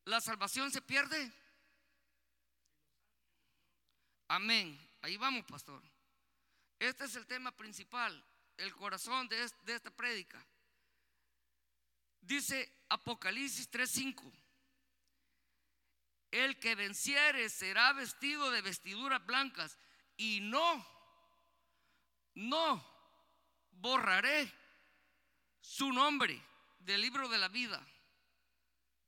¿la 0.06 0.22
salvación 0.22 0.70
se 0.70 0.80
pierde? 0.80 1.34
Amén. 4.28 4.80
Ahí 5.02 5.18
vamos, 5.18 5.44
pastor. 5.46 5.82
Este 6.78 7.06
es 7.06 7.16
el 7.16 7.26
tema 7.26 7.52
principal, 7.52 8.24
el 8.58 8.76
corazón 8.76 9.28
de, 9.28 9.42
esta 9.42 9.90
prédica. 9.90 10.46
Dice 12.22 12.86
Apocalipsis 12.90 13.72
3:5. 13.72 14.32
El 16.30 16.60
que 16.60 16.76
venciere 16.76 17.50
será 17.50 17.92
vestido 17.94 18.52
de 18.52 18.62
vestiduras 18.62 19.26
blancas 19.26 19.80
y 20.16 20.42
no, 20.42 20.88
no 22.36 22.93
borraré 23.80 24.52
su 25.60 25.92
nombre 25.92 26.42
del 26.80 27.02
libro 27.02 27.28
de 27.30 27.38
la 27.38 27.48
vida. 27.48 27.86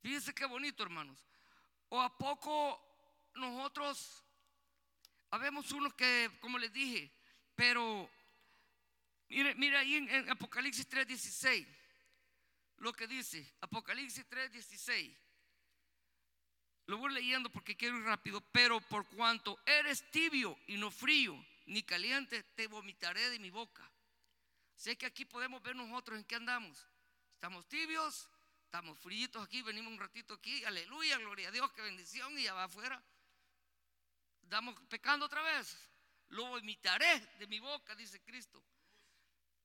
Fíjense 0.00 0.34
qué 0.34 0.44
bonito, 0.46 0.82
hermanos. 0.82 1.18
¿O 1.88 2.00
a 2.00 2.16
poco 2.16 2.82
nosotros 3.34 4.26
Habemos 5.30 5.70
unos 5.72 5.94
que, 5.94 6.30
como 6.40 6.58
les 6.58 6.72
dije, 6.72 7.10
pero 7.54 8.08
mire, 9.28 9.54
mire 9.56 9.76
ahí 9.76 9.96
en, 9.96 10.30
Apocalipsis 10.30 10.88
3:16, 10.88 11.66
lo 12.78 12.92
que 12.92 13.06
dice, 13.06 13.54
Apocalipsis 13.60 14.24
3:16. 14.28 15.14
Lo 16.86 16.98
voy 16.98 17.12
leyendo 17.12 17.50
porque 17.50 17.76
quiero 17.76 17.98
ir 17.98 18.04
rápido, 18.04 18.40
pero 18.52 18.80
por 18.80 19.06
cuanto 19.08 19.58
eres 19.66 20.08
tibio 20.12 20.56
y 20.68 20.76
no 20.76 20.90
frío 20.92 21.36
ni 21.66 21.82
caliente, 21.82 22.44
te 22.54 22.68
vomitaré 22.68 23.28
de 23.28 23.40
mi 23.40 23.50
boca. 23.50 23.90
Sé 24.76 24.96
que 24.96 25.06
aquí 25.06 25.24
podemos 25.24 25.62
ver 25.62 25.74
nosotros 25.74 26.18
en 26.18 26.24
qué 26.24 26.36
andamos. 26.36 26.86
Estamos 27.34 27.66
tibios, 27.66 28.28
estamos 28.64 28.98
fríos 28.98 29.36
aquí, 29.36 29.62
venimos 29.62 29.92
un 29.92 29.98
ratito 29.98 30.34
aquí, 30.34 30.64
aleluya, 30.64 31.18
gloria 31.18 31.48
a 31.48 31.50
Dios, 31.50 31.72
qué 31.72 31.82
bendición, 31.82 32.38
y 32.38 32.44
ya 32.44 32.54
va 32.54 32.64
afuera 32.64 33.02
Estamos 34.42 34.78
pecando 34.88 35.26
otra 35.26 35.42
vez. 35.42 35.76
Lo 36.28 36.56
imitaré 36.56 37.20
de 37.38 37.48
mi 37.48 37.58
boca, 37.58 37.96
dice 37.96 38.20
Cristo. 38.22 38.62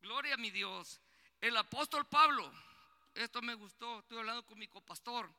Gloria 0.02 0.34
a 0.34 0.38
mi 0.38 0.50
Dios. 0.50 1.00
El 1.40 1.56
apóstol 1.56 2.08
Pablo, 2.08 2.52
esto 3.14 3.44
me 3.44 3.54
gustó, 3.54 4.00
estoy 4.00 4.18
hablando 4.18 4.44
con 4.46 4.58
mi 4.58 4.68
copastor 4.68 5.32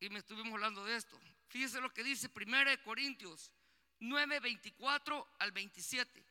y 0.00 0.08
me 0.10 0.18
estuvimos 0.18 0.52
hablando 0.54 0.84
de 0.84 0.96
esto. 0.96 1.18
Fíjese 1.48 1.80
lo 1.80 1.92
que 1.92 2.02
dice 2.02 2.28
1 2.34 2.82
Corintios 2.84 3.52
9, 4.00 4.40
24 4.40 5.36
al 5.38 5.52
27. 5.52 6.24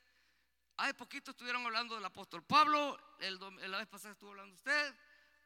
Hace 0.78 0.94
poquito 0.94 1.32
estuvieron 1.32 1.66
hablando 1.66 1.96
del 1.96 2.06
apóstol 2.06 2.44
Pablo, 2.44 3.00
el, 3.20 3.40
la 3.72 3.78
vez 3.78 3.88
pasada 3.88 4.14
estuvo 4.14 4.32
hablando 4.32 4.56
usted, 4.56 4.96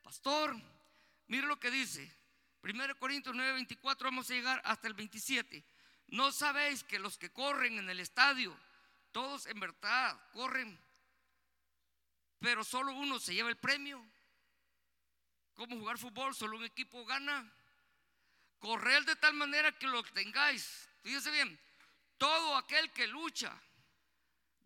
pastor. 0.03 0.55
Mire 1.27 1.45
lo 1.45 1.59
que 1.59 1.69
dice. 1.69 2.11
1 2.63 2.95
Corintios 2.97 3.35
9, 3.35 3.53
24, 3.53 4.07
vamos 4.09 4.29
a 4.29 4.33
llegar 4.33 4.61
hasta 4.65 4.87
el 4.87 4.93
27. 4.93 5.63
¿No 6.07 6.31
sabéis 6.31 6.83
que 6.83 6.99
los 6.99 7.17
que 7.17 7.31
corren 7.31 7.77
en 7.77 7.89
el 7.89 7.99
estadio, 7.99 8.57
todos 9.11 9.45
en 9.45 9.59
verdad 9.59 10.19
corren, 10.33 10.79
pero 12.39 12.63
solo 12.63 12.93
uno 12.93 13.19
se 13.19 13.33
lleva 13.33 13.49
el 13.49 13.57
premio. 13.57 14.03
¿Cómo 15.53 15.77
jugar 15.77 15.97
fútbol? 15.97 16.33
Solo 16.33 16.57
un 16.57 16.63
equipo 16.63 17.05
gana. 17.05 17.51
Correr 18.59 19.03
de 19.05 19.15
tal 19.15 19.33
manera 19.33 19.71
que 19.77 19.87
lo 19.87 20.03
tengáis. 20.03 20.89
Fíjese 21.03 21.31
bien, 21.31 21.59
todo 22.17 22.55
aquel 22.57 22.91
que 22.91 23.07
lucha, 23.07 23.55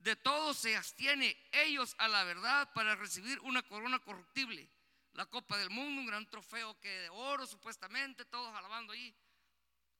de 0.03 0.17
todo 0.17 0.53
se 0.53 0.75
abstiene 0.75 1.37
ellos 1.51 1.95
a 1.97 2.09
la 2.09 2.25
verdad 2.25 2.69
para 2.73 2.95
recibir 2.95 3.39
una 3.39 3.63
corona 3.63 3.99
corruptible. 3.99 4.69
La 5.13 5.25
Copa 5.25 5.57
del 5.57 5.69
Mundo, 5.69 6.01
un 6.01 6.07
gran 6.07 6.29
trofeo 6.29 6.77
que 6.81 6.89
de 6.89 7.09
oro 7.09 7.45
supuestamente, 7.47 8.25
todos 8.25 8.53
alabando 8.53 8.91
ahí. 8.91 9.15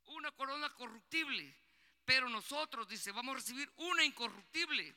Una 0.08 0.32
corona 0.32 0.70
corruptible. 0.72 1.56
Pero 2.04 2.28
nosotros, 2.28 2.86
dice, 2.88 3.14
vamos 3.14 3.34
a 3.34 3.38
recibir 3.38 3.72
una 3.78 4.04
incorruptible. 4.04 4.94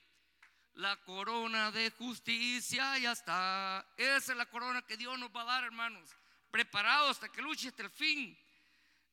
La 0.74 0.96
corona 1.04 1.70
de 1.70 1.90
justicia 1.90 2.98
ya 2.98 3.12
está. 3.12 3.86
Esa 3.96 4.32
es 4.32 4.38
la 4.38 4.46
corona 4.46 4.82
que 4.82 4.96
Dios 4.96 5.16
nos 5.20 5.30
va 5.30 5.42
a 5.42 5.44
dar, 5.44 5.64
hermanos. 5.64 6.10
Preparado 6.50 7.10
hasta 7.10 7.28
que 7.28 7.42
luche 7.42 7.68
hasta 7.68 7.84
el 7.84 7.90
fin. 7.90 8.36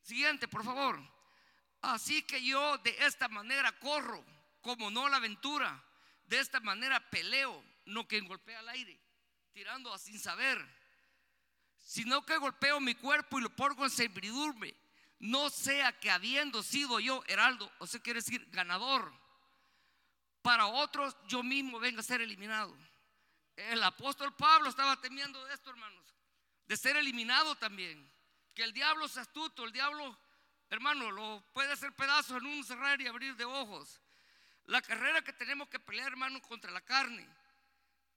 Siguiente, 0.01 0.47
por 0.47 0.63
favor. 0.63 0.99
Así 1.82 2.23
que 2.23 2.43
yo 2.43 2.79
de 2.79 2.95
esta 3.06 3.27
manera 3.27 3.71
corro, 3.79 4.25
como 4.63 4.89
no 4.89 5.08
la 5.08 5.17
aventura. 5.17 5.84
De 6.26 6.39
esta 6.39 6.60
manera 6.60 6.99
peleo, 7.12 7.63
no 7.86 8.08
que 8.08 8.19
golpea 8.21 8.60
al 8.60 8.69
aire, 8.69 8.99
tirando 9.52 9.93
a 9.93 9.99
sin 9.99 10.19
saber, 10.19 10.58
sino 11.78 12.26
que 12.26 12.38
golpeo 12.38 12.80
mi 12.80 12.95
cuerpo 12.95 13.38
y 13.38 13.43
lo 13.43 13.56
pongo 13.56 13.84
en 13.84 13.91
servidumbre 13.91 14.76
no 15.23 15.49
sea 15.49 15.97
que 15.99 16.12
habiendo 16.12 16.62
sido 16.63 16.99
yo 16.99 17.23
heraldo, 17.28 17.71
o 17.80 17.88
sea, 17.88 18.02
quiere 18.02 18.19
decir 18.19 18.45
ganador, 18.52 19.13
para 20.41 20.65
otros 20.67 21.15
yo 21.28 21.41
mismo 21.43 21.80
venga 21.80 22.02
a 22.02 22.04
ser 22.04 22.19
eliminado. 22.19 22.78
El 23.56 23.82
apóstol 23.84 24.36
Pablo 24.36 24.69
estaba 24.69 24.99
temiendo 24.99 25.43
de 25.45 25.54
esto, 25.54 25.69
hermanos, 25.69 26.13
de 26.65 26.76
ser 26.76 26.97
eliminado 26.97 27.56
también. 27.56 28.12
Que 28.54 28.63
el 28.63 28.73
diablo 28.73 29.06
es 29.06 29.15
astuto, 29.15 29.63
el 29.63 29.71
diablo, 29.71 30.19
hermano, 30.69 31.10
lo 31.10 31.41
puede 31.54 31.71
hacer 31.71 31.93
pedazos 31.93 32.41
en 32.41 32.45
un 32.45 32.63
cerrar 32.65 32.99
y 32.99 33.08
abrir 33.08 33.34
de 33.38 33.45
ojos. 33.45 34.02
La 34.65 34.82
carrera 34.82 35.21
que 35.21 35.34
tenemos 35.34 35.67
que 35.69 35.80
pelear, 35.80 36.08
hermano, 36.08 36.41
contra 36.41 36.71
la 36.71 36.82
carne, 36.82 37.28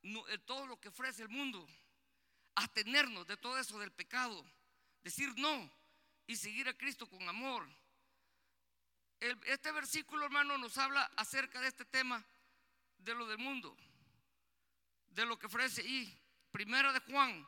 no, 0.03 0.25
todo 0.45 0.67
lo 0.67 0.81
que 0.81 0.89
ofrece 0.89 1.23
el 1.23 1.29
mundo, 1.29 1.67
atenernos 2.55 3.27
de 3.27 3.37
todo 3.37 3.59
eso 3.59 3.79
del 3.79 3.91
pecado, 3.91 4.45
decir 5.03 5.33
no, 5.37 5.71
y 6.27 6.37
seguir 6.37 6.69
a 6.69 6.75
Cristo 6.75 7.09
con 7.09 7.29
amor. 7.29 7.69
este 9.21 9.73
versículo, 9.73 10.25
hermano, 10.25 10.59
nos 10.59 10.77
habla 10.79 11.03
acerca 11.17 11.61
de 11.61 11.69
este 11.69 11.85
tema 11.85 12.25
de 12.99 13.15
lo 13.15 13.27
del 13.27 13.39
mundo, 13.39 13.77
de 15.09 15.27
lo 15.27 15.39
que 15.39 15.47
ofrece 15.47 15.83
y 15.83 16.17
primera 16.51 16.93
de 16.93 17.01
Juan, 17.01 17.47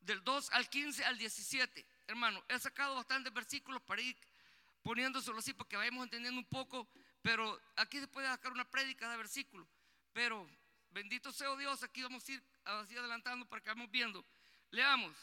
del 0.00 0.22
2 0.24 0.50
al 0.52 0.68
15 0.68 1.04
al 1.04 1.18
17. 1.18 1.86
Hermano, 2.06 2.44
he 2.48 2.58
sacado 2.58 2.94
bastantes 2.94 3.32
versículos 3.32 3.82
para 3.82 4.00
ir 4.00 4.16
poniéndoselo 4.82 5.38
así 5.38 5.52
para 5.52 5.68
que 5.68 5.76
vayamos 5.76 6.04
entendiendo 6.04 6.40
un 6.40 6.48
poco, 6.48 6.88
pero 7.22 7.60
aquí 7.76 7.98
se 8.00 8.08
puede 8.08 8.26
sacar 8.28 8.52
una 8.52 8.64
prédica 8.64 9.10
de 9.10 9.16
versículos. 9.16 9.66
Pero 10.12 10.48
bendito 10.90 11.32
sea 11.32 11.54
Dios, 11.56 11.82
aquí 11.82 12.02
vamos 12.02 12.28
a 12.28 12.32
ir 12.32 12.42
así 12.64 12.96
adelantando 12.96 13.46
para 13.46 13.62
que 13.62 13.70
vamos 13.70 13.90
viendo. 13.90 14.24
Leamos. 14.70 15.16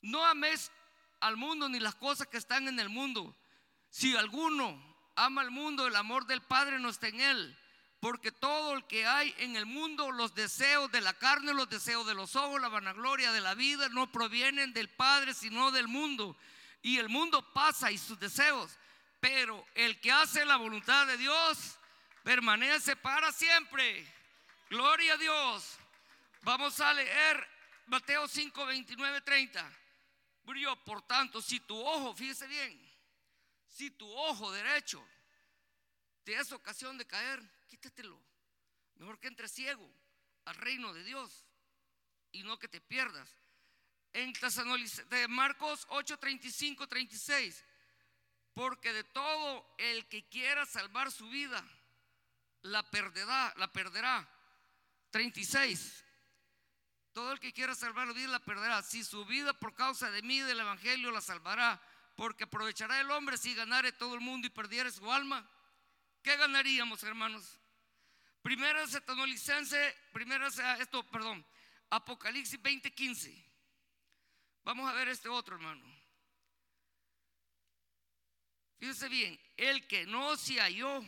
No 0.00 0.24
ames 0.24 0.70
al 1.20 1.36
mundo 1.36 1.68
ni 1.68 1.78
las 1.78 1.94
cosas 1.94 2.26
que 2.26 2.38
están 2.38 2.68
en 2.68 2.80
el 2.80 2.88
mundo. 2.88 3.36
Si 3.88 4.16
alguno 4.16 4.96
ama 5.14 5.42
al 5.42 5.50
mundo, 5.50 5.86
el 5.86 5.96
amor 5.96 6.26
del 6.26 6.42
Padre 6.42 6.78
no 6.78 6.88
está 6.88 7.08
en 7.08 7.20
él. 7.20 7.58
Porque 8.00 8.32
todo 8.32 8.74
el 8.74 8.84
que 8.88 9.06
hay 9.06 9.32
en 9.38 9.54
el 9.54 9.64
mundo, 9.64 10.10
los 10.10 10.34
deseos 10.34 10.90
de 10.90 11.00
la 11.00 11.14
carne, 11.14 11.54
los 11.54 11.68
deseos 11.68 12.04
de 12.04 12.14
los 12.14 12.34
ojos, 12.34 12.60
la 12.60 12.68
vanagloria 12.68 13.30
de 13.30 13.40
la 13.40 13.54
vida, 13.54 13.88
no 13.90 14.10
provienen 14.10 14.72
del 14.72 14.88
Padre, 14.88 15.34
sino 15.34 15.70
del 15.70 15.86
mundo. 15.86 16.36
Y 16.82 16.98
el 16.98 17.08
mundo 17.08 17.52
pasa 17.52 17.92
y 17.92 17.98
sus 17.98 18.18
deseos. 18.18 18.76
Pero 19.22 19.66
el 19.74 19.98
que 20.02 20.12
hace 20.12 20.44
la 20.44 20.56
voluntad 20.56 21.06
de 21.06 21.16
Dios 21.16 21.78
permanece 22.22 22.96
para 22.96 23.32
siempre. 23.32 24.06
Gloria 24.68 25.14
a 25.14 25.16
Dios. 25.16 25.78
Vamos 26.42 26.78
a 26.80 26.92
leer 26.92 27.48
Mateo 27.86 28.28
5, 28.28 28.66
29, 28.66 29.22
30 29.22 29.78
por 30.84 31.02
tanto, 31.02 31.40
si 31.40 31.60
tu 31.60 31.76
ojo, 31.76 32.14
fíjese 32.14 32.46
bien, 32.46 32.80
si 33.68 33.90
tu 33.90 34.10
ojo 34.10 34.50
derecho 34.52 35.06
te 36.24 36.34
es 36.34 36.52
ocasión 36.52 36.96
de 36.98 37.06
caer, 37.06 37.42
quítatelo. 37.68 38.20
Mejor 38.96 39.18
que 39.18 39.28
entre 39.28 39.48
ciego 39.48 39.90
al 40.44 40.54
reino 40.56 40.92
de 40.92 41.02
Dios 41.02 41.46
y 42.30 42.42
no 42.44 42.58
que 42.58 42.68
te 42.68 42.80
pierdas. 42.80 43.28
En 44.12 44.32
de 44.32 45.28
Marcos 45.28 45.86
8, 45.88 46.18
35, 46.18 46.86
36, 46.86 47.64
porque 48.54 48.92
de 48.92 49.04
todo 49.04 49.74
el 49.78 50.06
que 50.08 50.28
quiera 50.28 50.66
salvar 50.66 51.10
su 51.10 51.28
vida, 51.28 51.64
la 52.62 52.82
perderá, 52.90 53.52
la 53.56 53.72
perderá. 53.72 54.28
36. 55.10 56.04
Todo 57.12 57.32
el 57.32 57.40
que 57.40 57.52
quiera 57.52 57.74
salvar 57.74 58.06
la 58.06 58.14
vida 58.14 58.28
la 58.28 58.38
perderá. 58.38 58.82
Si 58.82 59.04
su 59.04 59.24
vida 59.24 59.52
por 59.52 59.74
causa 59.74 60.10
de 60.10 60.22
mí, 60.22 60.40
del 60.40 60.60
Evangelio, 60.60 61.10
la 61.10 61.20
salvará. 61.20 61.80
Porque 62.16 62.44
aprovechará 62.44 63.00
el 63.00 63.10
hombre 63.10 63.36
si 63.36 63.54
ganare 63.54 63.92
todo 63.92 64.14
el 64.14 64.20
mundo 64.20 64.46
y 64.46 64.50
perdiere 64.50 64.90
su 64.90 65.10
alma. 65.10 65.48
¿Qué 66.22 66.36
ganaríamos, 66.36 67.02
hermanos? 67.02 67.58
Primera 68.42 68.86
Setanolicense, 68.86 69.96
primera 70.12 70.48
esto, 70.78 71.08
perdón, 71.10 71.46
Apocalipsis 71.90 72.60
20:15. 72.60 73.52
Vamos 74.64 74.88
a 74.88 74.94
ver 74.94 75.08
este 75.08 75.28
otro, 75.28 75.56
hermano. 75.56 75.91
Fíjese 78.82 79.08
bien, 79.08 79.40
el 79.56 79.86
que 79.86 80.06
no 80.06 80.36
se 80.36 80.60
halló 80.60 81.04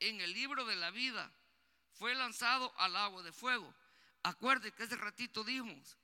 en 0.00 0.20
el 0.20 0.32
libro 0.32 0.64
de 0.64 0.74
la 0.74 0.90
vida 0.90 1.32
fue 1.92 2.16
lanzado 2.16 2.74
al 2.78 2.96
agua 2.96 3.22
de 3.22 3.30
fuego. 3.30 3.72
Acuerde 4.24 4.72
que 4.72 4.82
ese 4.82 4.96
ratito 4.96 5.44
dijimos, 5.44 5.96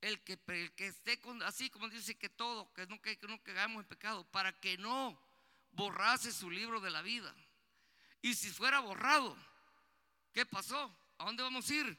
el 0.00 0.24
que, 0.24 0.40
el 0.46 0.74
que 0.74 0.86
esté 0.86 1.20
con, 1.20 1.42
así 1.42 1.68
como 1.68 1.90
dice 1.90 2.16
que 2.16 2.30
todo, 2.30 2.72
que 2.72 2.86
no, 2.86 3.02
que, 3.02 3.18
no 3.28 3.38
caigamos 3.42 3.82
en 3.82 3.86
pecado, 3.86 4.24
para 4.30 4.50
que 4.50 4.78
no 4.78 5.20
borrase 5.72 6.32
su 6.32 6.50
libro 6.50 6.80
de 6.80 6.90
la 6.90 7.02
vida. 7.02 7.36
Y 8.22 8.34
si 8.34 8.50
fuera 8.50 8.80
borrado, 8.80 9.36
¿qué 10.32 10.46
pasó? 10.46 10.90
¿A 11.18 11.26
dónde 11.26 11.42
vamos 11.42 11.68
a 11.68 11.74
ir? 11.74 11.98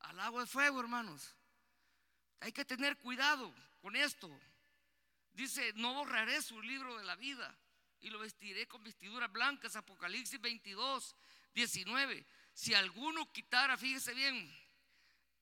Al 0.00 0.18
agua 0.20 0.40
de 0.40 0.46
fuego, 0.46 0.80
hermanos. 0.80 1.36
Hay 2.40 2.52
que 2.52 2.64
tener 2.64 2.96
cuidado 2.96 3.54
con 3.82 3.96
esto. 3.96 4.30
Dice, 5.34 5.74
no 5.74 5.92
borraré 5.92 6.40
su 6.40 6.62
libro 6.62 6.96
de 6.96 7.04
la 7.04 7.16
vida 7.16 7.54
y 8.06 8.10
lo 8.10 8.20
vestiré 8.20 8.68
con 8.68 8.84
vestiduras 8.84 9.30
blancas. 9.32 9.74
Apocalipsis 9.74 10.40
22, 10.40 11.16
19. 11.54 12.24
Si 12.54 12.72
alguno 12.72 13.32
quitara, 13.32 13.76
fíjese 13.76 14.14
bien, 14.14 14.48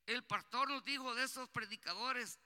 el 0.07 0.25
pastor 0.25 0.71
nos 0.71 0.83
dijo 0.83 1.15
de 1.15 1.25
esos 1.25 1.47
predicadores, 1.51 2.39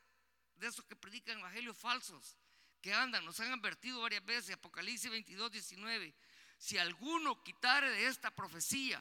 de 0.56 0.66
esos 0.66 0.84
que 0.86 0.96
predican 0.96 1.38
evangelios 1.38 1.78
falsos, 1.78 2.36
que 2.80 2.92
andan, 2.92 3.24
nos 3.24 3.38
han 3.38 3.52
advertido 3.52 4.00
varias 4.00 4.24
veces, 4.24 4.56
Apocalipsis 4.56 5.08
22, 5.08 5.52
19. 5.52 6.12
Si 6.58 6.78
alguno 6.78 7.40
quitare 7.44 7.88
de 7.88 8.08
esta 8.08 8.32
profecía, 8.34 9.00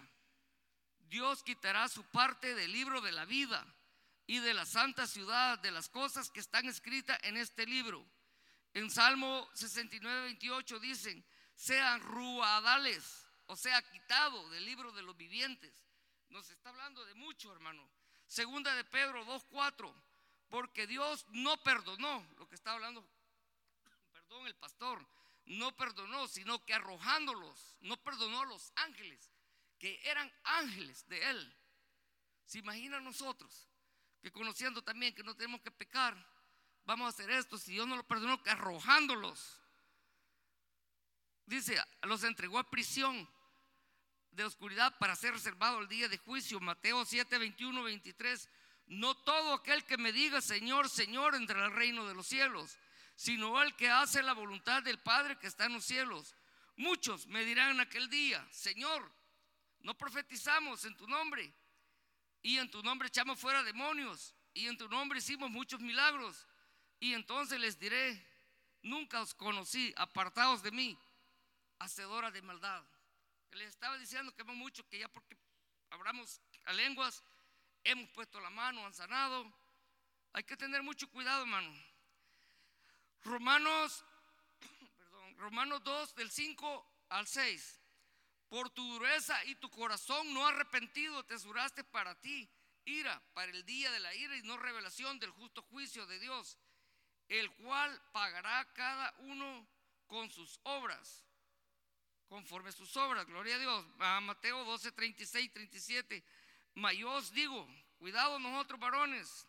Dios 1.00 1.42
quitará 1.42 1.90
su 1.90 2.04
parte 2.04 2.54
del 2.54 2.72
libro 2.72 3.02
de 3.02 3.12
la 3.12 3.26
vida 3.26 3.66
y 4.28 4.38
de 4.38 4.54
la 4.54 4.68
santa 4.68 5.08
ciudad, 5.08 5.58
de 5.58 5.72
las 5.72 5.90
cosas 5.90 6.30
que 6.30 6.42
están 6.42 6.68
escritas 6.68 7.18
en 7.24 7.38
este 7.38 7.66
libro. 7.66 8.08
En 8.78 8.92
Salmo 8.92 9.50
69, 9.56 10.22
28 10.22 10.80
dicen, 10.80 11.26
sean 11.56 12.00
ruadales, 12.00 13.28
o 13.48 13.56
sea, 13.56 13.82
quitado 13.82 14.52
del 14.52 14.66
libro 14.66 14.92
de 14.92 15.02
los 15.02 15.18
vivientes. 15.18 15.74
Nos 16.30 16.48
está 16.52 16.70
hablando 16.70 17.04
de 17.04 17.16
mucho, 17.16 17.52
hermano. 17.52 17.90
Segunda 18.28 18.76
de 18.76 18.84
Pedro 18.84 19.26
2.4, 19.26 19.92
porque 20.48 20.86
Dios 20.86 21.26
no 21.30 21.58
perdonó, 21.64 22.24
lo 22.38 22.48
que 22.48 22.54
está 22.54 22.74
hablando, 22.74 23.04
perdón, 24.12 24.46
el 24.46 24.56
pastor, 24.56 25.04
no 25.46 25.76
perdonó, 25.76 26.28
sino 26.28 26.64
que 26.64 26.76
arrojándolos, 26.76 27.78
no 27.80 27.98
perdonó 27.98 28.42
a 28.42 28.46
los 28.46 28.72
ángeles, 28.76 29.34
que 29.80 30.00
eran 30.04 30.32
ángeles 30.44 31.08
de 31.08 31.28
Él. 31.32 31.58
¿Se 32.46 32.60
imagina 32.60 33.00
nosotros 33.00 33.72
que 34.22 34.32
conociendo 34.32 34.84
también 34.84 35.16
que 35.16 35.24
no 35.24 35.36
tenemos 35.36 35.62
que 35.62 35.72
pecar, 35.72 36.16
vamos 36.88 37.06
a 37.06 37.10
hacer 37.10 37.30
esto? 37.30 37.58
Si 37.58 37.74
Dios 37.74 37.86
no 37.86 37.98
lo 37.98 38.08
perdonó, 38.08 38.42
arrojándolos, 38.46 39.60
dice, 41.46 41.80
los 42.04 42.24
entregó 42.24 42.58
a 42.58 42.70
prisión 42.70 43.30
de 44.32 44.46
oscuridad 44.46 44.98
para 44.98 45.16
ser 45.16 45.34
reservado 45.34 45.80
el 45.80 45.88
día 45.88 46.08
de 46.08 46.18
juicio. 46.18 46.60
Mateo 46.60 47.06
7, 47.06 47.38
21, 47.38 47.84
23. 47.84 48.50
No 48.88 49.16
todo 49.18 49.54
aquel 49.54 49.84
que 49.84 49.98
me 49.98 50.14
diga 50.14 50.42
Señor, 50.42 50.90
Señor 50.90 51.36
entrará 51.36 51.66
al 51.66 51.74
reino 51.74 52.08
de 52.08 52.16
los 52.16 52.26
cielos, 52.26 52.78
sino 53.16 53.62
el 53.62 53.76
que 53.76 53.90
hace 53.90 54.24
la 54.24 54.34
voluntad 54.34 54.82
del 54.82 55.00
Padre 55.00 55.38
que 55.38 55.48
está 55.48 55.66
en 55.66 55.74
los 55.74 55.84
cielos. 55.84 56.36
Muchos 56.78 57.28
me 57.28 57.44
dirán 57.44 57.72
en 57.72 57.82
aquel 57.82 58.10
día, 58.10 58.48
Señor, 58.52 59.12
no 59.82 59.98
profetizamos 59.98 60.86
en 60.86 60.96
tu 60.98 61.08
nombre 61.08 61.54
Y 62.42 62.58
en 62.58 62.70
tu 62.70 62.82
nombre 62.82 63.10
echamos 63.10 63.40
fuera 63.40 63.62
demonios. 63.64 64.34
Y 64.54 64.68
en 64.68 64.78
tu 64.78 64.88
nombre 64.88 65.20
hicimos 65.20 65.50
muchos 65.50 65.82
milagros. 65.82 66.48
Y 67.00 67.14
entonces 67.14 67.60
les 67.60 67.78
diré, 67.78 68.26
nunca 68.82 69.22
os 69.22 69.34
conocí, 69.34 69.94
apartados 69.98 70.64
de 70.64 70.72
mí, 70.72 70.98
hacedora 71.80 72.32
de 72.32 72.42
maldad. 72.42 72.84
Les 73.52 73.70
estaba 73.70 73.98
diciendo 73.98 74.34
que 74.36 74.42
hemos 74.42 74.56
mucho, 74.56 74.88
que 74.88 75.00
ya 75.00 75.08
porque 75.08 75.38
hablamos 75.90 76.42
a 76.66 76.74
lenguas, 76.74 77.24
hemos 77.84 78.10
puesto 78.10 78.40
la 78.40 78.50
mano, 78.50 78.86
han 78.86 78.94
sanado. 78.94 79.52
Hay 80.34 80.44
que 80.44 80.58
tener 80.58 80.84
mucho 80.84 81.10
cuidado, 81.10 81.42
hermano. 81.42 81.74
Romanos, 83.24 84.04
perdón, 84.98 85.38
Romanos 85.38 85.84
2, 85.84 86.16
del 86.16 86.32
5 86.32 87.06
al 87.10 87.28
6. 87.28 87.82
Por 88.50 88.70
tu 88.70 88.84
dureza 88.94 89.44
y 89.46 89.56
tu 89.56 89.70
corazón 89.70 90.34
no 90.34 90.48
arrepentido 90.48 91.24
te 91.26 91.38
juraste 91.38 91.84
para 91.84 92.16
ti 92.16 92.50
ira, 92.88 93.22
para 93.34 93.52
el 93.52 93.66
día 93.66 93.92
de 93.92 94.00
la 94.00 94.16
ira 94.16 94.36
y 94.38 94.42
no 94.44 94.58
revelación 94.58 95.20
del 95.20 95.32
justo 95.32 95.62
juicio 95.64 96.06
de 96.08 96.20
Dios, 96.20 96.58
el 97.28 97.52
cual 97.56 98.02
pagará 98.12 98.66
cada 98.74 99.14
uno 99.20 99.68
con 100.08 100.30
sus 100.30 100.60
obras, 100.64 101.26
conforme 102.28 102.72
sus 102.72 102.96
obras. 102.98 103.26
Gloria 103.26 103.56
a 103.56 103.60
Dios. 103.60 103.86
A 104.00 104.22
Mateo 104.22 104.64
12, 104.64 104.92
36, 104.92 105.54
37. 105.54 106.24
Mas 106.76 106.98
yo 106.98 107.12
os 107.12 107.32
digo, 107.32 107.68
cuidado 107.98 108.40
nosotros 108.40 108.80
varones, 108.80 109.48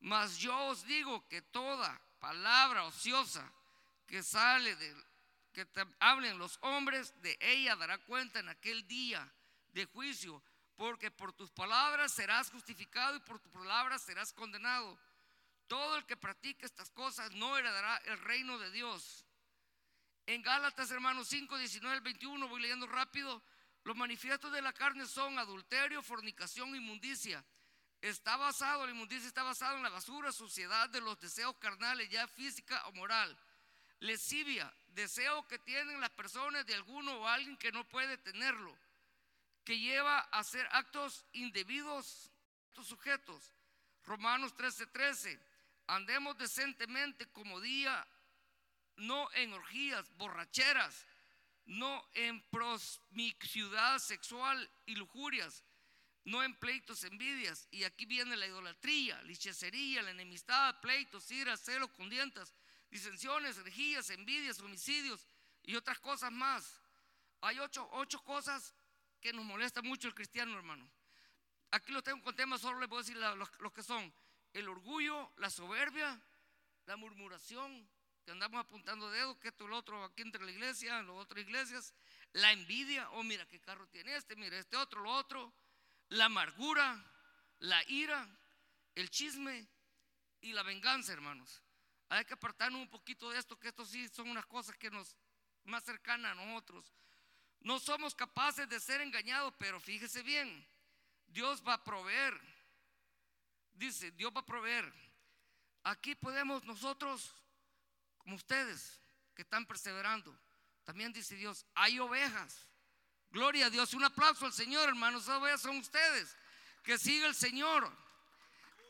mas 0.00 0.38
yo 0.38 0.56
os 0.66 0.84
digo 0.84 1.26
que 1.28 1.42
toda 1.42 2.00
palabra 2.18 2.84
ociosa 2.84 3.50
que 4.06 4.22
sale 4.22 4.76
de 4.76 5.10
que 5.52 5.64
te 5.64 5.84
hablen 5.98 6.38
los 6.38 6.58
hombres, 6.62 7.12
de 7.22 7.36
ella 7.40 7.76
dará 7.76 7.98
cuenta 7.98 8.38
en 8.38 8.48
aquel 8.48 8.86
día 8.86 9.32
de 9.72 9.84
juicio, 9.86 10.42
porque 10.76 11.10
por 11.10 11.32
tus 11.32 11.50
palabras 11.50 12.12
serás 12.12 12.50
justificado 12.50 13.16
y 13.16 13.20
por 13.20 13.40
tus 13.40 13.52
palabras 13.52 14.02
serás 14.02 14.32
condenado. 14.32 14.98
Todo 15.70 15.98
el 15.98 16.04
que 16.04 16.16
practique 16.16 16.66
estas 16.66 16.90
cosas 16.90 17.30
no 17.30 17.56
heredará 17.56 17.96
el 18.06 18.18
reino 18.18 18.58
de 18.58 18.72
Dios. 18.72 19.24
En 20.26 20.42
Gálatas, 20.42 20.90
hermanos 20.90 21.28
5, 21.28 21.56
19, 21.56 22.00
21, 22.00 22.48
voy 22.48 22.60
leyendo 22.60 22.88
rápido. 22.88 23.40
Los 23.84 23.94
manifiestos 23.94 24.50
de 24.50 24.62
la 24.62 24.72
carne 24.72 25.06
son 25.06 25.38
adulterio, 25.38 26.02
fornicación, 26.02 26.74
inmundicia. 26.74 27.44
Está 28.00 28.36
basado, 28.36 28.84
la 28.84 28.90
inmundicia 28.90 29.28
está 29.28 29.44
basado 29.44 29.76
en 29.76 29.84
la 29.84 29.90
basura, 29.90 30.32
suciedad 30.32 30.88
de 30.88 31.00
los 31.02 31.20
deseos 31.20 31.54
carnales, 31.58 32.10
ya 32.10 32.26
física 32.26 32.84
o 32.88 32.92
moral. 32.94 33.38
Lesivia, 34.00 34.74
deseo 34.88 35.46
que 35.46 35.60
tienen 35.60 36.00
las 36.00 36.10
personas 36.10 36.66
de 36.66 36.74
alguno 36.74 37.12
o 37.12 37.28
alguien 37.28 37.56
que 37.56 37.70
no 37.70 37.88
puede 37.88 38.18
tenerlo 38.18 38.76
que 39.62 39.78
lleva 39.78 40.18
a 40.18 40.40
hacer 40.40 40.66
actos 40.72 41.24
indebidos 41.32 42.28
estos 42.70 42.88
sujetos. 42.88 43.54
Romanos 44.02 44.52
13:13. 44.56 44.90
13. 44.90 45.49
Andemos 45.90 46.38
decentemente 46.38 47.26
como 47.32 47.60
día, 47.60 48.06
no 48.94 49.28
en 49.32 49.52
orgías, 49.52 50.08
borracheras, 50.16 51.04
no 51.66 52.08
en 52.14 52.40
promiscuidad 52.48 53.98
sexual 53.98 54.70
y 54.86 54.94
lujurias, 54.94 55.64
no 56.22 56.44
en 56.44 56.54
pleitos, 56.54 57.02
envidias. 57.02 57.66
Y 57.72 57.82
aquí 57.82 58.04
viene 58.06 58.36
la 58.36 58.46
idolatría, 58.46 59.20
la 59.22 59.32
hechicería, 59.32 60.02
la 60.02 60.12
enemistad, 60.12 60.78
pleitos, 60.80 61.28
ira, 61.32 61.56
celos, 61.56 61.90
condientas, 61.90 62.54
disensiones, 62.88 63.58
herejías, 63.58 64.10
envidias, 64.10 64.60
homicidios 64.60 65.26
y 65.64 65.74
otras 65.74 65.98
cosas 65.98 66.30
más. 66.30 66.80
Hay 67.40 67.58
ocho, 67.58 67.88
ocho 67.94 68.22
cosas 68.22 68.76
que 69.20 69.32
nos 69.32 69.44
molesta 69.44 69.82
mucho 69.82 70.06
el 70.06 70.14
cristiano, 70.14 70.56
hermano. 70.56 70.88
Aquí 71.72 71.90
lo 71.90 72.00
tengo 72.00 72.22
con 72.22 72.36
temas, 72.36 72.60
solo 72.60 72.78
les 72.78 72.88
voy 72.88 72.98
a 72.98 73.02
decir 73.02 73.16
los, 73.16 73.72
que 73.72 73.82
son 73.82 74.14
el 74.52 74.68
orgullo, 74.68 75.32
la 75.36 75.50
soberbia, 75.50 76.20
la 76.86 76.96
murmuración, 76.96 77.88
que 78.24 78.32
andamos 78.32 78.60
apuntando 78.60 79.10
dedos, 79.10 79.38
que 79.38 79.48
esto, 79.48 79.66
lo 79.66 79.76
otro, 79.76 80.04
aquí 80.04 80.22
entre 80.22 80.44
la 80.44 80.50
iglesia, 80.50 80.98
en 80.98 81.06
las 81.06 81.16
otras 81.16 81.42
iglesias, 81.42 81.94
la 82.32 82.52
envidia, 82.52 83.10
oh 83.10 83.22
mira 83.22 83.46
qué 83.46 83.60
carro 83.60 83.86
tiene 83.88 84.16
este, 84.16 84.36
mira 84.36 84.58
este 84.58 84.76
otro, 84.76 85.00
lo 85.02 85.12
otro, 85.12 85.52
la 86.08 86.26
amargura, 86.26 87.02
la 87.60 87.82
ira, 87.88 88.28
el 88.94 89.10
chisme 89.10 89.66
y 90.40 90.52
la 90.52 90.62
venganza, 90.62 91.12
hermanos. 91.12 91.62
Hay 92.08 92.24
que 92.24 92.34
apartarnos 92.34 92.80
un 92.80 92.90
poquito 92.90 93.30
de 93.30 93.38
esto, 93.38 93.58
que 93.58 93.68
esto 93.68 93.84
sí 93.84 94.08
son 94.08 94.28
unas 94.28 94.46
cosas 94.46 94.76
que 94.76 94.90
nos 94.90 95.16
más 95.64 95.84
cercanas 95.84 96.32
a 96.32 96.34
nosotros. 96.34 96.92
No 97.60 97.78
somos 97.78 98.14
capaces 98.14 98.68
de 98.68 98.80
ser 98.80 99.00
engañados, 99.00 99.54
pero 99.58 99.80
fíjese 99.80 100.22
bien, 100.22 100.66
Dios 101.26 101.62
va 101.66 101.74
a 101.74 101.84
proveer. 101.84 102.38
Dice, 103.74 104.10
Dios 104.12 104.32
va 104.34 104.40
a 104.40 104.46
proveer. 104.46 104.92
Aquí 105.84 106.14
podemos 106.14 106.64
nosotros, 106.64 107.34
como 108.18 108.36
ustedes, 108.36 109.00
que 109.34 109.42
están 109.42 109.66
perseverando, 109.66 110.38
también 110.84 111.12
dice 111.12 111.36
Dios, 111.36 111.64
hay 111.74 111.98
ovejas. 111.98 112.66
Gloria 113.30 113.66
a 113.66 113.70
Dios, 113.70 113.94
un 113.94 114.04
aplauso 114.04 114.44
al 114.44 114.52
Señor, 114.52 114.88
hermanos, 114.88 115.22
esas 115.22 115.40
ovejas 115.40 115.62
son 115.62 115.78
ustedes. 115.78 116.36
Que 116.82 116.98
siga 116.98 117.26
el 117.26 117.34
Señor. 117.34 117.90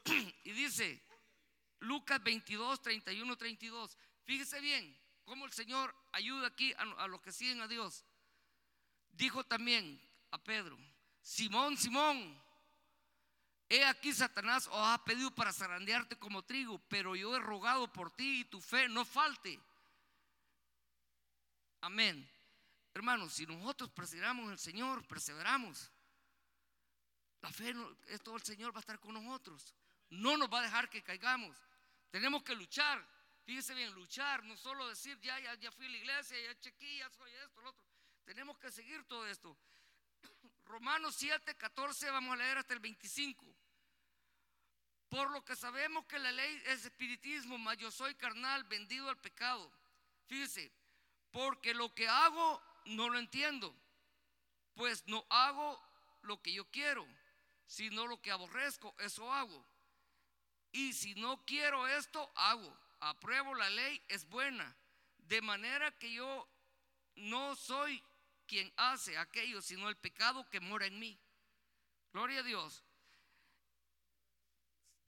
y 0.45 0.53
dice, 0.53 1.03
Lucas 1.81 2.23
22, 2.23 2.81
31, 2.81 3.37
32. 3.37 3.99
Fíjese 4.25 4.61
bien 4.61 4.99
cómo 5.25 5.45
el 5.45 5.53
Señor 5.53 5.95
ayuda 6.13 6.49
aquí 6.49 6.73
a, 6.75 6.83
a 7.03 7.07
los 7.07 7.21
que 7.21 7.33
siguen 7.33 7.61
a 7.61 7.69
Dios. 7.69 8.05
Dijo 9.13 9.45
también 9.45 10.01
a 10.31 10.39
Pedro, 10.39 10.79
Simón, 11.21 11.77
Simón, 11.77 12.43
he 13.71 13.85
aquí 13.85 14.13
Satanás 14.13 14.67
os 14.67 14.75
ha 14.75 15.03
pedido 15.05 15.31
para 15.31 15.53
zarandearte 15.53 16.19
como 16.19 16.43
trigo, 16.43 16.79
pero 16.89 17.15
yo 17.15 17.35
he 17.37 17.39
rogado 17.39 17.91
por 17.93 18.11
ti 18.11 18.41
y 18.41 18.45
tu 18.45 18.61
fe 18.61 18.89
no 18.89 19.05
falte. 19.05 19.59
Amén. 21.81 22.29
Hermanos, 22.93 23.33
si 23.33 23.47
nosotros 23.47 23.89
perseveramos 23.91 24.47
en 24.47 24.53
el 24.53 24.59
Señor, 24.59 25.07
perseveramos. 25.07 25.89
La 27.43 27.51
fe, 27.53 27.73
es 28.09 28.21
todo 28.23 28.37
el 28.37 28.43
Señor 28.43 28.75
va 28.75 28.79
a 28.79 28.81
estar 28.81 28.99
con 28.99 29.15
nosotros. 29.15 29.73
No 30.11 30.37
nos 30.37 30.53
va 30.53 30.59
a 30.59 30.63
dejar 30.63 30.91
que 30.91 31.03
caigamos. 31.03 31.57
Tenemos 32.11 32.43
que 32.43 32.57
luchar. 32.57 33.07
Fíjese 33.45 33.73
bien, 33.75 33.93
luchar, 33.95 34.45
no 34.45 34.57
solo 34.57 34.89
decir, 34.89 35.19
ya, 35.21 35.39
ya, 35.39 35.55
ya 35.55 35.71
fui 35.71 35.87
a 35.87 35.91
la 35.91 35.97
iglesia, 35.97 36.37
ya 36.41 36.59
chequé, 36.61 36.99
ya 36.99 37.09
soy 37.11 37.33
esto, 37.35 37.61
lo 37.61 37.71
otro. 37.71 37.85
Tenemos 38.25 38.59
que 38.59 38.71
seguir 38.71 39.05
todo 39.05 39.27
esto. 39.27 39.57
Romanos 40.71 41.17
7, 41.17 41.57
14, 41.57 42.11
vamos 42.11 42.33
a 42.33 42.37
leer 42.37 42.59
hasta 42.59 42.75
el 42.75 42.79
25. 42.79 43.45
Por 45.09 45.29
lo 45.33 45.45
que 45.45 45.57
sabemos 45.57 46.07
que 46.07 46.19
la 46.21 46.31
ley 46.31 46.63
es 46.67 46.85
espiritismo, 46.85 47.59
mas 47.59 47.77
yo 47.77 47.91
soy 47.91 48.15
carnal, 48.15 48.63
vendido 48.65 49.09
al 49.09 49.19
pecado. 49.19 49.69
Fíjese, 50.27 50.71
porque 51.33 51.75
lo 51.75 51.93
que 51.93 52.09
hago 52.09 52.63
no 52.85 53.09
lo 53.09 53.19
entiendo, 53.19 53.75
pues 54.75 55.05
no 55.09 55.27
hago 55.29 55.83
lo 56.23 56.41
que 56.41 56.53
yo 56.53 56.65
quiero, 56.71 57.05
sino 57.67 58.07
lo 58.07 58.23
que 58.23 58.31
aborrezco, 58.31 58.95
eso 59.01 59.33
hago. 59.33 59.67
Y 60.71 60.93
si 60.93 61.17
no 61.17 61.45
quiero 61.47 61.89
esto, 61.89 62.31
hago. 62.37 62.79
Apruebo 63.01 63.57
la 63.57 63.69
ley, 63.71 64.01
es 64.07 64.29
buena. 64.29 64.77
De 65.19 65.43
manera 65.43 65.91
que 65.99 66.13
yo 66.13 66.49
no 67.17 67.57
soy 67.57 68.01
quien 68.51 68.73
hace 68.77 69.17
aquello, 69.17 69.63
sino 69.63 69.89
el 69.89 69.97
pecado 69.97 70.45
que 70.51 70.59
mora 70.59 70.85
en 70.85 70.99
mí. 70.99 71.17
Gloria 72.13 72.41
a 72.41 72.43
Dios. 72.43 72.83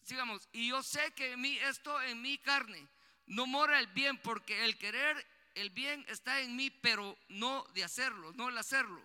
Sigamos, 0.04 0.48
y 0.52 0.68
yo 0.68 0.80
sé 0.80 1.12
que 1.14 1.32
en 1.32 1.40
mí, 1.40 1.58
esto 1.58 2.00
en 2.02 2.22
mi 2.22 2.38
carne, 2.38 2.86
no 3.26 3.48
mora 3.48 3.80
el 3.80 3.88
bien, 3.88 4.16
porque 4.18 4.64
el 4.64 4.78
querer 4.78 5.26
el 5.56 5.70
bien 5.70 6.04
está 6.08 6.38
en 6.40 6.54
mí, 6.54 6.70
pero 6.70 7.18
no 7.30 7.64
de 7.74 7.82
hacerlo, 7.82 8.32
no 8.34 8.48
el 8.48 8.56
hacerlo. 8.56 9.02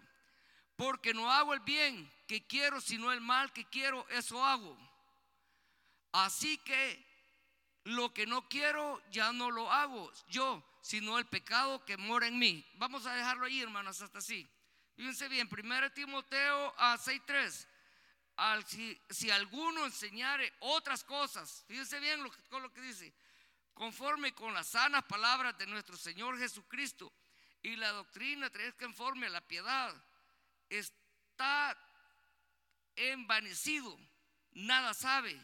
Porque 0.76 1.16
no 1.16 1.32
hago 1.32 1.56
el 1.56 1.62
bien 1.62 2.08
que 2.28 2.46
quiero, 2.46 2.80
sino 2.80 3.12
el 3.12 3.22
mal 3.22 3.52
que 3.52 3.66
quiero, 3.66 4.08
eso 4.10 4.46
hago. 4.46 4.78
Así 6.12 6.60
que 6.60 7.04
lo 7.86 8.14
que 8.14 8.28
no 8.28 8.48
quiero 8.48 9.02
ya 9.10 9.34
no 9.34 9.50
lo 9.50 9.72
hago 9.72 10.12
yo, 10.30 10.64
sino 10.88 11.20
el 11.20 11.26
pecado 11.26 11.84
que 11.84 11.98
mora 11.98 12.28
en 12.28 12.40
mí. 12.40 12.66
Vamos 12.76 13.06
a 13.06 13.14
dejarlo 13.14 13.46
ahí, 13.46 13.62
hermanos, 13.62 14.02
hasta 14.02 14.20
así. 14.20 14.50
Fíjense 14.96 15.28
bien, 15.28 15.50
1 15.52 15.92
Timoteo 15.92 16.74
a 16.78 16.98
6.3. 16.98 18.64
Si, 18.66 19.02
si, 19.10 19.30
alguno 19.30 19.84
enseñare 19.84 20.54
otras 20.62 21.04
cosas, 21.04 21.66
fíjense 21.68 22.00
bien 22.00 22.24
lo, 22.24 22.32
con 22.50 22.64
lo 22.64 22.72
que 22.72 22.80
dice, 22.80 23.14
conforme 23.74 24.34
con 24.34 24.54
las 24.54 24.68
sanas 24.68 25.04
palabras 25.04 25.58
de 25.58 25.68
nuestro 25.68 25.98
Señor 25.98 26.40
Jesucristo 26.40 27.12
y 27.62 27.76
la 27.76 27.90
doctrina 27.90 28.50
que 28.50 28.72
conforme 28.78 29.28
a 29.28 29.32
la 29.32 29.42
piedad, 29.42 29.94
está 30.70 31.78
envanecido, 32.96 34.00
nada 34.54 34.94
sabe 34.94 35.38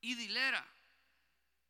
y 0.00 0.14
dilera, 0.14 0.66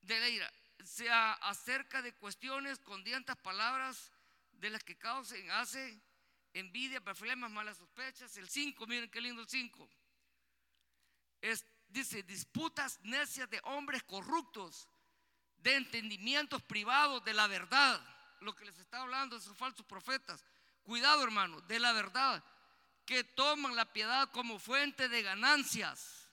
delira 0.03 0.49
sea 0.85 1.33
acerca 1.35 2.03
de 2.03 2.15
cuestiones 2.15 2.79
con 2.81 3.03
dientas 3.05 3.37
palabras 3.37 4.13
de 4.53 4.71
las 4.71 4.83
que 4.83 4.97
causen, 4.97 5.51
hace 5.51 6.01
envidia, 6.55 7.01
problemas, 7.01 7.51
malas 7.51 7.77
sospechas. 7.77 8.37
El 8.37 8.49
5, 8.49 8.87
miren 8.87 9.11
qué 9.11 9.21
lindo 9.21 9.43
el 9.43 9.49
5. 9.49 9.89
es, 11.43 11.65
dice, 11.89 12.23
disputas 12.23 12.99
necias 13.03 13.49
de 13.51 13.61
hombres 13.65 14.03
corruptos, 14.05 14.89
de 15.59 15.77
entendimientos 15.77 16.63
privados 16.63 17.25
de 17.25 17.35
la 17.35 17.47
verdad. 17.47 18.01
Lo 18.41 18.55
que 18.55 18.65
les 18.65 18.79
está 18.79 19.03
hablando 19.03 19.37
de 19.37 19.43
esos 19.43 19.57
falsos 19.57 19.85
profetas. 19.87 20.45
Cuidado, 20.83 21.23
hermano, 21.23 21.61
de 21.63 21.79
la 21.79 21.93
verdad, 21.93 22.43
que 23.05 23.25
toman 23.25 23.75
la 23.75 23.93
piedad 23.93 24.31
como 24.31 24.59
fuente 24.59 25.09
de 25.09 25.23
ganancias, 25.23 26.29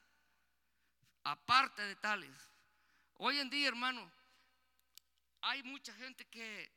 aparte 1.24 1.82
de 1.84 1.96
tales. 1.96 2.52
Hoy 3.16 3.40
en 3.40 3.50
día, 3.50 3.68
hermano, 3.68 4.12
hay 5.44 5.62
mucha 5.64 5.94
gente 5.94 6.26
que 6.26 6.72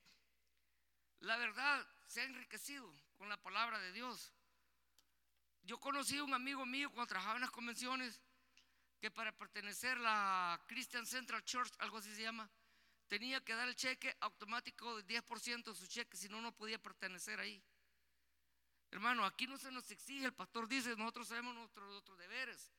la 1.20 1.37
verdad 1.37 1.87
se 2.07 2.20
ha 2.20 2.24
enriquecido 2.24 2.92
con 3.16 3.29
la 3.29 3.37
palabra 3.37 3.79
de 3.79 3.92
Dios. 3.92 4.33
Yo 5.62 5.79
conocí 5.79 6.18
a 6.18 6.24
un 6.24 6.35
amigo 6.35 6.66
mío 6.66 6.90
cuando 6.90 7.09
trabajaba 7.09 7.37
en 7.37 7.42
las 7.42 7.50
convenciones 7.50 8.20
que 9.00 9.11
para 9.11 9.31
pertenecer 9.37 9.98
a 9.98 10.00
la 10.00 10.64
Christian 10.66 11.07
Central 11.07 11.44
Church, 11.44 11.72
algo 11.79 11.98
así 11.98 12.12
se 12.14 12.22
llama, 12.22 12.50
tenía 13.07 13.40
que 13.44 13.55
dar 13.55 13.68
el 13.68 13.76
cheque 13.76 14.16
automático 14.20 14.96
de 14.96 15.07
10% 15.07 15.64
de 15.64 15.74
su 15.74 15.87
cheque, 15.87 16.16
si 16.16 16.29
no, 16.29 16.40
no 16.40 16.52
podía 16.52 16.83
pertenecer 16.83 17.38
ahí. 17.38 17.62
Hermano, 18.90 19.24
aquí 19.24 19.46
no 19.46 19.59
se 19.59 19.70
nos 19.70 19.88
exige, 19.92 20.24
el 20.24 20.35
pastor 20.35 20.66
dice, 20.66 20.96
nosotros 20.96 21.29
sabemos 21.29 21.55
nuestros, 21.55 21.88
nuestros 21.88 22.18
deberes. 22.18 22.72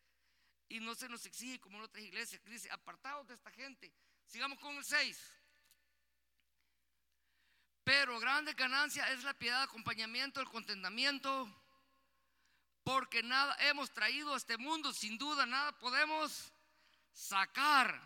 Y 0.70 0.82
no 0.82 0.96
se 0.96 1.08
nos 1.08 1.26
exige 1.26 1.62
como 1.62 1.78
en 1.78 1.84
otras 1.84 2.04
iglesias, 2.04 2.42
que 2.42 2.50
dice, 2.50 2.70
apartados 2.72 3.28
de 3.28 3.36
esta 3.36 3.52
gente. 3.52 3.94
Sigamos 4.26 4.60
con 4.60 4.76
el 4.76 4.84
6. 4.84 5.37
Pero 7.88 8.20
grande 8.20 8.52
ganancia 8.52 9.10
es 9.14 9.24
la 9.24 9.34
piedad, 9.34 9.62
acompañamiento, 9.62 10.42
el 10.42 10.50
contentamiento, 10.50 11.50
porque 12.84 13.24
nada 13.24 13.56
hemos 13.62 13.94
traído 13.94 14.34
a 14.34 14.38
este 14.38 14.58
mundo, 14.58 14.92
sin 14.92 15.18
duda 15.18 15.46
nada 15.46 15.72
podemos 15.80 16.52
sacar, 17.14 17.98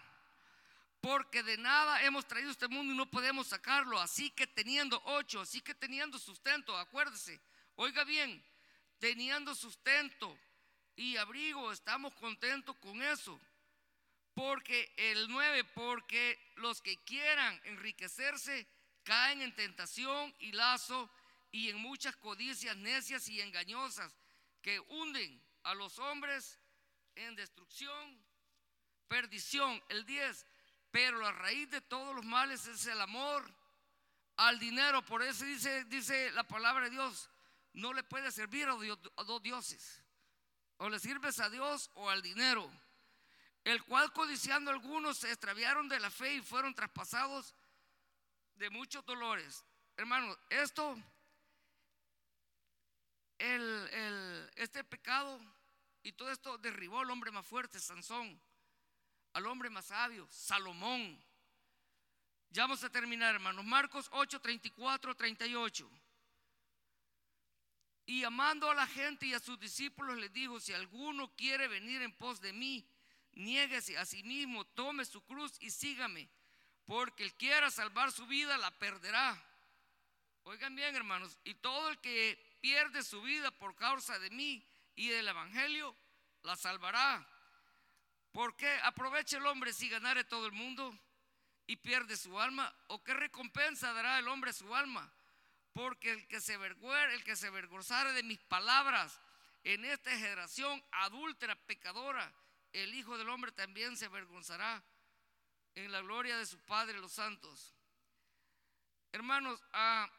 porque 0.99 1.41
de 1.41 1.57
nada 1.57 2.03
hemos 2.03 2.27
traído 2.27 2.49
a 2.49 2.51
este 2.51 2.67
mundo 2.67 2.93
y 2.93 2.95
no 2.95 3.09
podemos 3.09 3.47
sacarlo, 3.47 3.99
así 3.99 4.29
que 4.29 4.45
teniendo 4.45 5.01
ocho, 5.03 5.41
así 5.41 5.61
que 5.61 5.73
teniendo 5.73 6.19
sustento, 6.19 6.77
acuérdese, 6.77 7.41
oiga 7.73 8.03
bien, 8.03 8.45
teniendo 8.99 9.55
sustento 9.55 10.37
y 10.95 11.17
abrigo, 11.17 11.71
estamos 11.71 12.13
contentos 12.13 12.77
con 12.77 13.01
eso. 13.01 13.41
Porque 14.35 14.93
el 14.95 15.27
nueve, 15.27 15.63
porque 15.63 16.39
los 16.57 16.83
que 16.83 16.97
quieran 16.97 17.59
enriquecerse, 17.63 18.67
caen 19.11 19.41
en 19.41 19.53
tentación 19.53 20.33
y 20.39 20.53
lazo 20.53 21.11
y 21.51 21.69
en 21.69 21.75
muchas 21.75 22.15
codicias 22.15 22.77
necias 22.77 23.27
y 23.27 23.41
engañosas 23.41 24.15
que 24.61 24.79
hunden 24.79 25.43
a 25.63 25.73
los 25.73 25.99
hombres 25.99 26.57
en 27.15 27.35
destrucción, 27.35 28.25
perdición. 29.09 29.83
El 29.89 30.05
10, 30.05 30.45
pero 30.91 31.19
la 31.19 31.33
raíz 31.33 31.69
de 31.71 31.81
todos 31.81 32.15
los 32.15 32.23
males 32.23 32.65
es 32.67 32.85
el 32.85 33.01
amor 33.01 33.43
al 34.37 34.57
dinero. 34.59 35.03
Por 35.03 35.23
eso 35.23 35.43
dice, 35.43 35.83
dice 35.89 36.31
la 36.31 36.45
palabra 36.45 36.85
de 36.85 36.91
Dios, 36.91 37.29
no 37.73 37.91
le 37.91 38.05
puede 38.05 38.31
servir 38.31 38.69
a, 38.69 38.77
a 39.17 39.23
dos 39.25 39.43
dioses. 39.43 40.01
O 40.77 40.87
le 40.87 40.99
sirves 40.99 41.37
a 41.41 41.49
Dios 41.49 41.91
o 41.95 42.09
al 42.09 42.21
dinero. 42.21 42.71
El 43.65 43.83
cual 43.83 44.13
codiciando 44.13 44.71
algunos 44.71 45.17
se 45.17 45.27
extraviaron 45.27 45.89
de 45.89 45.99
la 45.99 46.09
fe 46.09 46.35
y 46.35 46.41
fueron 46.41 46.73
traspasados 46.73 47.53
de 48.61 48.69
muchos 48.69 49.03
dolores. 49.05 49.65
Hermano, 49.97 50.37
esto, 50.51 50.95
el, 53.39 54.49
este 54.55 54.83
pecado 54.83 55.41
y 56.03 56.11
todo 56.13 56.31
esto 56.31 56.59
derribó 56.59 56.99
al 56.99 57.09
hombre 57.09 57.31
más 57.31 57.45
fuerte, 57.45 57.79
Sansón, 57.79 58.39
al 59.33 59.47
hombre 59.47 59.71
más 59.71 59.85
sabio, 59.85 60.27
Salomón. 60.29 61.19
Ya 62.51 62.63
vamos 62.63 62.83
a 62.83 62.91
terminar, 62.91 63.33
hermanos. 63.33 63.65
Marcos 63.65 64.07
8, 64.11 64.39
34, 64.39 65.15
38. 65.15 65.89
Y 68.05 68.23
amando 68.23 68.69
a 68.69 68.75
la 68.75 68.85
gente 68.85 69.25
y 69.25 69.33
a 69.33 69.39
sus 69.39 69.59
discípulos 69.59 70.17
les 70.17 70.31
dijo, 70.33 70.59
si 70.59 70.71
alguno 70.73 71.33
quiere 71.35 71.67
venir 71.67 72.03
en 72.03 72.11
pos 72.11 72.41
de 72.41 72.53
mí, 72.53 72.87
niéguese 73.31 73.97
a 73.97 74.05
sí 74.05 74.21
mismo, 74.21 74.65
tome 74.65 75.03
su 75.05 75.21
cruz 75.21 75.53
y 75.61 75.71
sígame 75.71 76.29
porque 76.85 77.23
el 77.23 77.33
quiera 77.35 77.71
salvar 77.71 78.11
su 78.11 78.25
vida 78.27 78.57
la 78.57 78.71
perderá. 78.71 79.41
Oigan 80.43 80.75
bien, 80.75 80.95
hermanos, 80.95 81.37
y 81.43 81.53
todo 81.55 81.89
el 81.89 81.99
que 81.99 82.57
pierde 82.61 83.03
su 83.03 83.21
vida 83.21 83.51
por 83.51 83.75
causa 83.75 84.17
de 84.19 84.29
mí 84.31 84.65
y 84.95 85.09
del 85.09 85.27
Evangelio, 85.27 85.95
la 86.43 86.55
salvará. 86.55 87.25
Porque 88.31 88.69
aprovecha 88.83 89.37
el 89.37 89.45
hombre 89.45 89.73
si 89.73 89.89
ganare 89.89 90.23
todo 90.23 90.45
el 90.45 90.51
mundo 90.53 90.97
y 91.67 91.75
pierde 91.77 92.17
su 92.17 92.39
alma? 92.39 92.73
¿O 92.87 93.03
qué 93.03 93.13
recompensa 93.13 93.93
dará 93.93 94.19
el 94.19 94.27
hombre 94.27 94.51
a 94.51 94.53
su 94.53 94.73
alma? 94.75 95.11
Porque 95.73 96.11
el 96.11 96.27
que 96.27 96.41
se 96.41 96.55
el 96.55 97.23
que 97.23 97.35
se 97.35 97.47
avergonzare 97.47 98.13
de 98.13 98.23
mis 98.23 98.39
palabras 98.39 99.19
en 99.63 99.85
esta 99.85 100.11
generación 100.11 100.83
adúltera, 100.91 101.55
pecadora, 101.55 102.33
el 102.73 102.93
Hijo 102.93 103.17
del 103.17 103.29
Hombre 103.29 103.51
también 103.51 103.95
se 103.95 104.05
avergonzará 104.05 104.83
en 105.75 105.91
la 105.91 106.01
gloria 106.01 106.37
de 106.37 106.45
su 106.45 106.59
Padre 106.59 106.99
los 106.99 107.13
santos. 107.13 107.75
Hermanos, 109.11 109.61
ah, 109.73 110.09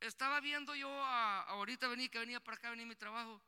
estaba 0.00 0.40
viendo 0.40 0.74
yo, 0.74 0.88
ah, 0.90 1.44
ahorita 1.48 1.88
venía 1.88 2.08
que 2.08 2.18
venía 2.18 2.40
para 2.40 2.56
acá, 2.56 2.70
venía 2.70 2.86
mi 2.86 2.96
trabajo, 2.96 3.42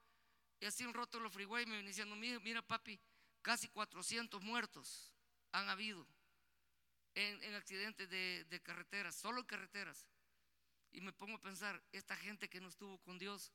y 0.60 0.66
así 0.66 0.84
un 0.84 0.94
roto 0.94 1.20
los 1.20 1.32
freeway 1.32 1.66
me 1.66 1.76
venía 1.76 1.88
diciendo, 1.88 2.16
mira, 2.16 2.62
papi, 2.62 3.00
casi 3.42 3.68
400 3.68 4.42
muertos 4.42 5.12
han 5.52 5.68
habido 5.68 6.06
en, 7.14 7.54
accidentes 7.54 8.08
de, 8.08 8.44
de, 8.44 8.60
carreteras, 8.60 9.14
solo 9.14 9.40
en 9.40 9.46
carreteras. 9.46 10.06
Y 10.92 11.00
me 11.00 11.12
pongo 11.12 11.36
a 11.36 11.40
pensar, 11.40 11.82
esta 11.92 12.16
gente 12.16 12.48
que 12.48 12.60
no 12.60 12.68
estuvo 12.68 12.98
con 12.98 13.18
Dios, 13.18 13.52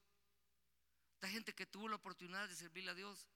esta 1.13 1.27
gente 1.27 1.53
que 1.53 1.65
tuvo 1.65 1.89
la 1.89 1.97
oportunidad 1.97 2.47
de 2.47 2.55
servirle 2.55 2.91
a 2.91 2.95
Dios, 2.95 3.27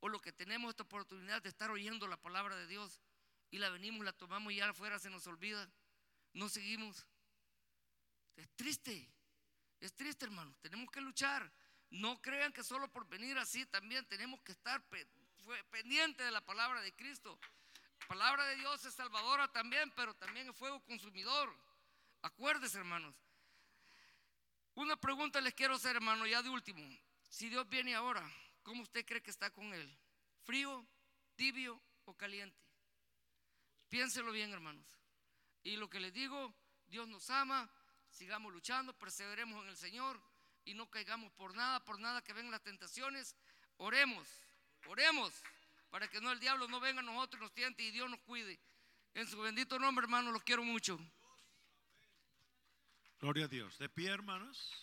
o 0.00 0.08
lo 0.08 0.20
que 0.20 0.32
tenemos 0.32 0.70
esta 0.70 0.82
oportunidad 0.82 1.42
de 1.42 1.48
estar 1.48 1.70
oyendo 1.70 2.06
la 2.06 2.16
palabra 2.16 2.56
de 2.56 2.66
Dios, 2.66 3.00
y 3.50 3.58
la 3.58 3.70
venimos, 3.70 4.04
la 4.04 4.12
tomamos 4.12 4.52
y 4.52 4.56
ya 4.56 4.68
afuera 4.68 4.98
se 4.98 5.10
nos 5.10 5.26
olvida. 5.26 5.68
No 6.32 6.48
seguimos. 6.48 7.06
Es 8.36 8.48
triste. 8.56 9.08
Es 9.80 9.94
triste, 9.94 10.24
hermano. 10.24 10.54
Tenemos 10.60 10.90
que 10.90 11.00
luchar. 11.00 11.50
No 11.90 12.20
crean 12.20 12.52
que 12.52 12.64
solo 12.64 12.88
por 12.88 13.08
venir 13.08 13.38
así 13.38 13.64
también 13.66 14.04
tenemos 14.06 14.40
que 14.42 14.52
estar 14.52 14.82
pendiente 15.70 16.24
de 16.24 16.30
la 16.30 16.44
palabra 16.44 16.80
de 16.80 16.94
Cristo. 16.94 17.38
La 18.00 18.06
palabra 18.08 18.44
de 18.46 18.56
Dios 18.56 18.84
es 18.84 18.94
salvadora 18.94 19.48
también, 19.48 19.90
pero 19.92 20.14
también 20.14 20.48
es 20.48 20.56
fuego 20.56 20.80
consumidor. 20.84 21.54
Acuérdese, 22.22 22.78
hermanos. 22.78 23.14
Una 24.74 24.96
pregunta 24.96 25.40
les 25.40 25.54
quiero 25.54 25.76
hacer, 25.76 25.96
hermano, 25.96 26.26
ya 26.26 26.42
de 26.42 26.50
último. 26.50 26.86
Si 27.30 27.48
Dios 27.48 27.68
viene 27.68 27.94
ahora, 27.94 28.28
¿cómo 28.62 28.82
usted 28.82 29.06
cree 29.06 29.22
que 29.22 29.30
está 29.30 29.50
con 29.50 29.72
Él? 29.72 29.98
¿Frío, 30.44 30.86
tibio 31.34 31.80
o 32.04 32.14
caliente? 32.14 32.65
Piénselo 33.88 34.32
bien, 34.32 34.52
hermanos. 34.52 34.86
Y 35.62 35.76
lo 35.76 35.88
que 35.88 36.00
les 36.00 36.12
digo, 36.12 36.54
Dios 36.86 37.08
nos 37.08 37.30
ama, 37.30 37.70
sigamos 38.10 38.52
luchando, 38.52 38.92
perseveremos 38.92 39.62
en 39.62 39.70
el 39.70 39.76
Señor 39.76 40.20
y 40.64 40.74
no 40.74 40.90
caigamos 40.90 41.32
por 41.32 41.54
nada, 41.54 41.84
por 41.84 41.98
nada 41.98 42.22
que 42.22 42.32
vengan 42.32 42.52
las 42.52 42.62
tentaciones. 42.62 43.36
Oremos, 43.78 44.28
oremos 44.86 45.32
para 45.90 46.08
que 46.08 46.20
no 46.20 46.30
el 46.30 46.40
diablo 46.40 46.68
no 46.68 46.80
venga 46.80 47.00
a 47.00 47.02
nosotros 47.02 47.40
y 47.40 47.44
nos 47.44 47.52
tiente 47.54 47.82
y 47.82 47.90
Dios 47.90 48.10
nos 48.10 48.20
cuide. 48.20 48.60
En 49.14 49.26
su 49.26 49.40
bendito 49.40 49.78
nombre, 49.78 50.04
hermanos, 50.04 50.32
los 50.32 50.42
quiero 50.42 50.62
mucho. 50.62 50.98
Gloria 53.18 53.46
a 53.46 53.48
Dios. 53.48 53.78
De 53.78 53.88
pie, 53.88 54.10
hermanos. 54.10 54.82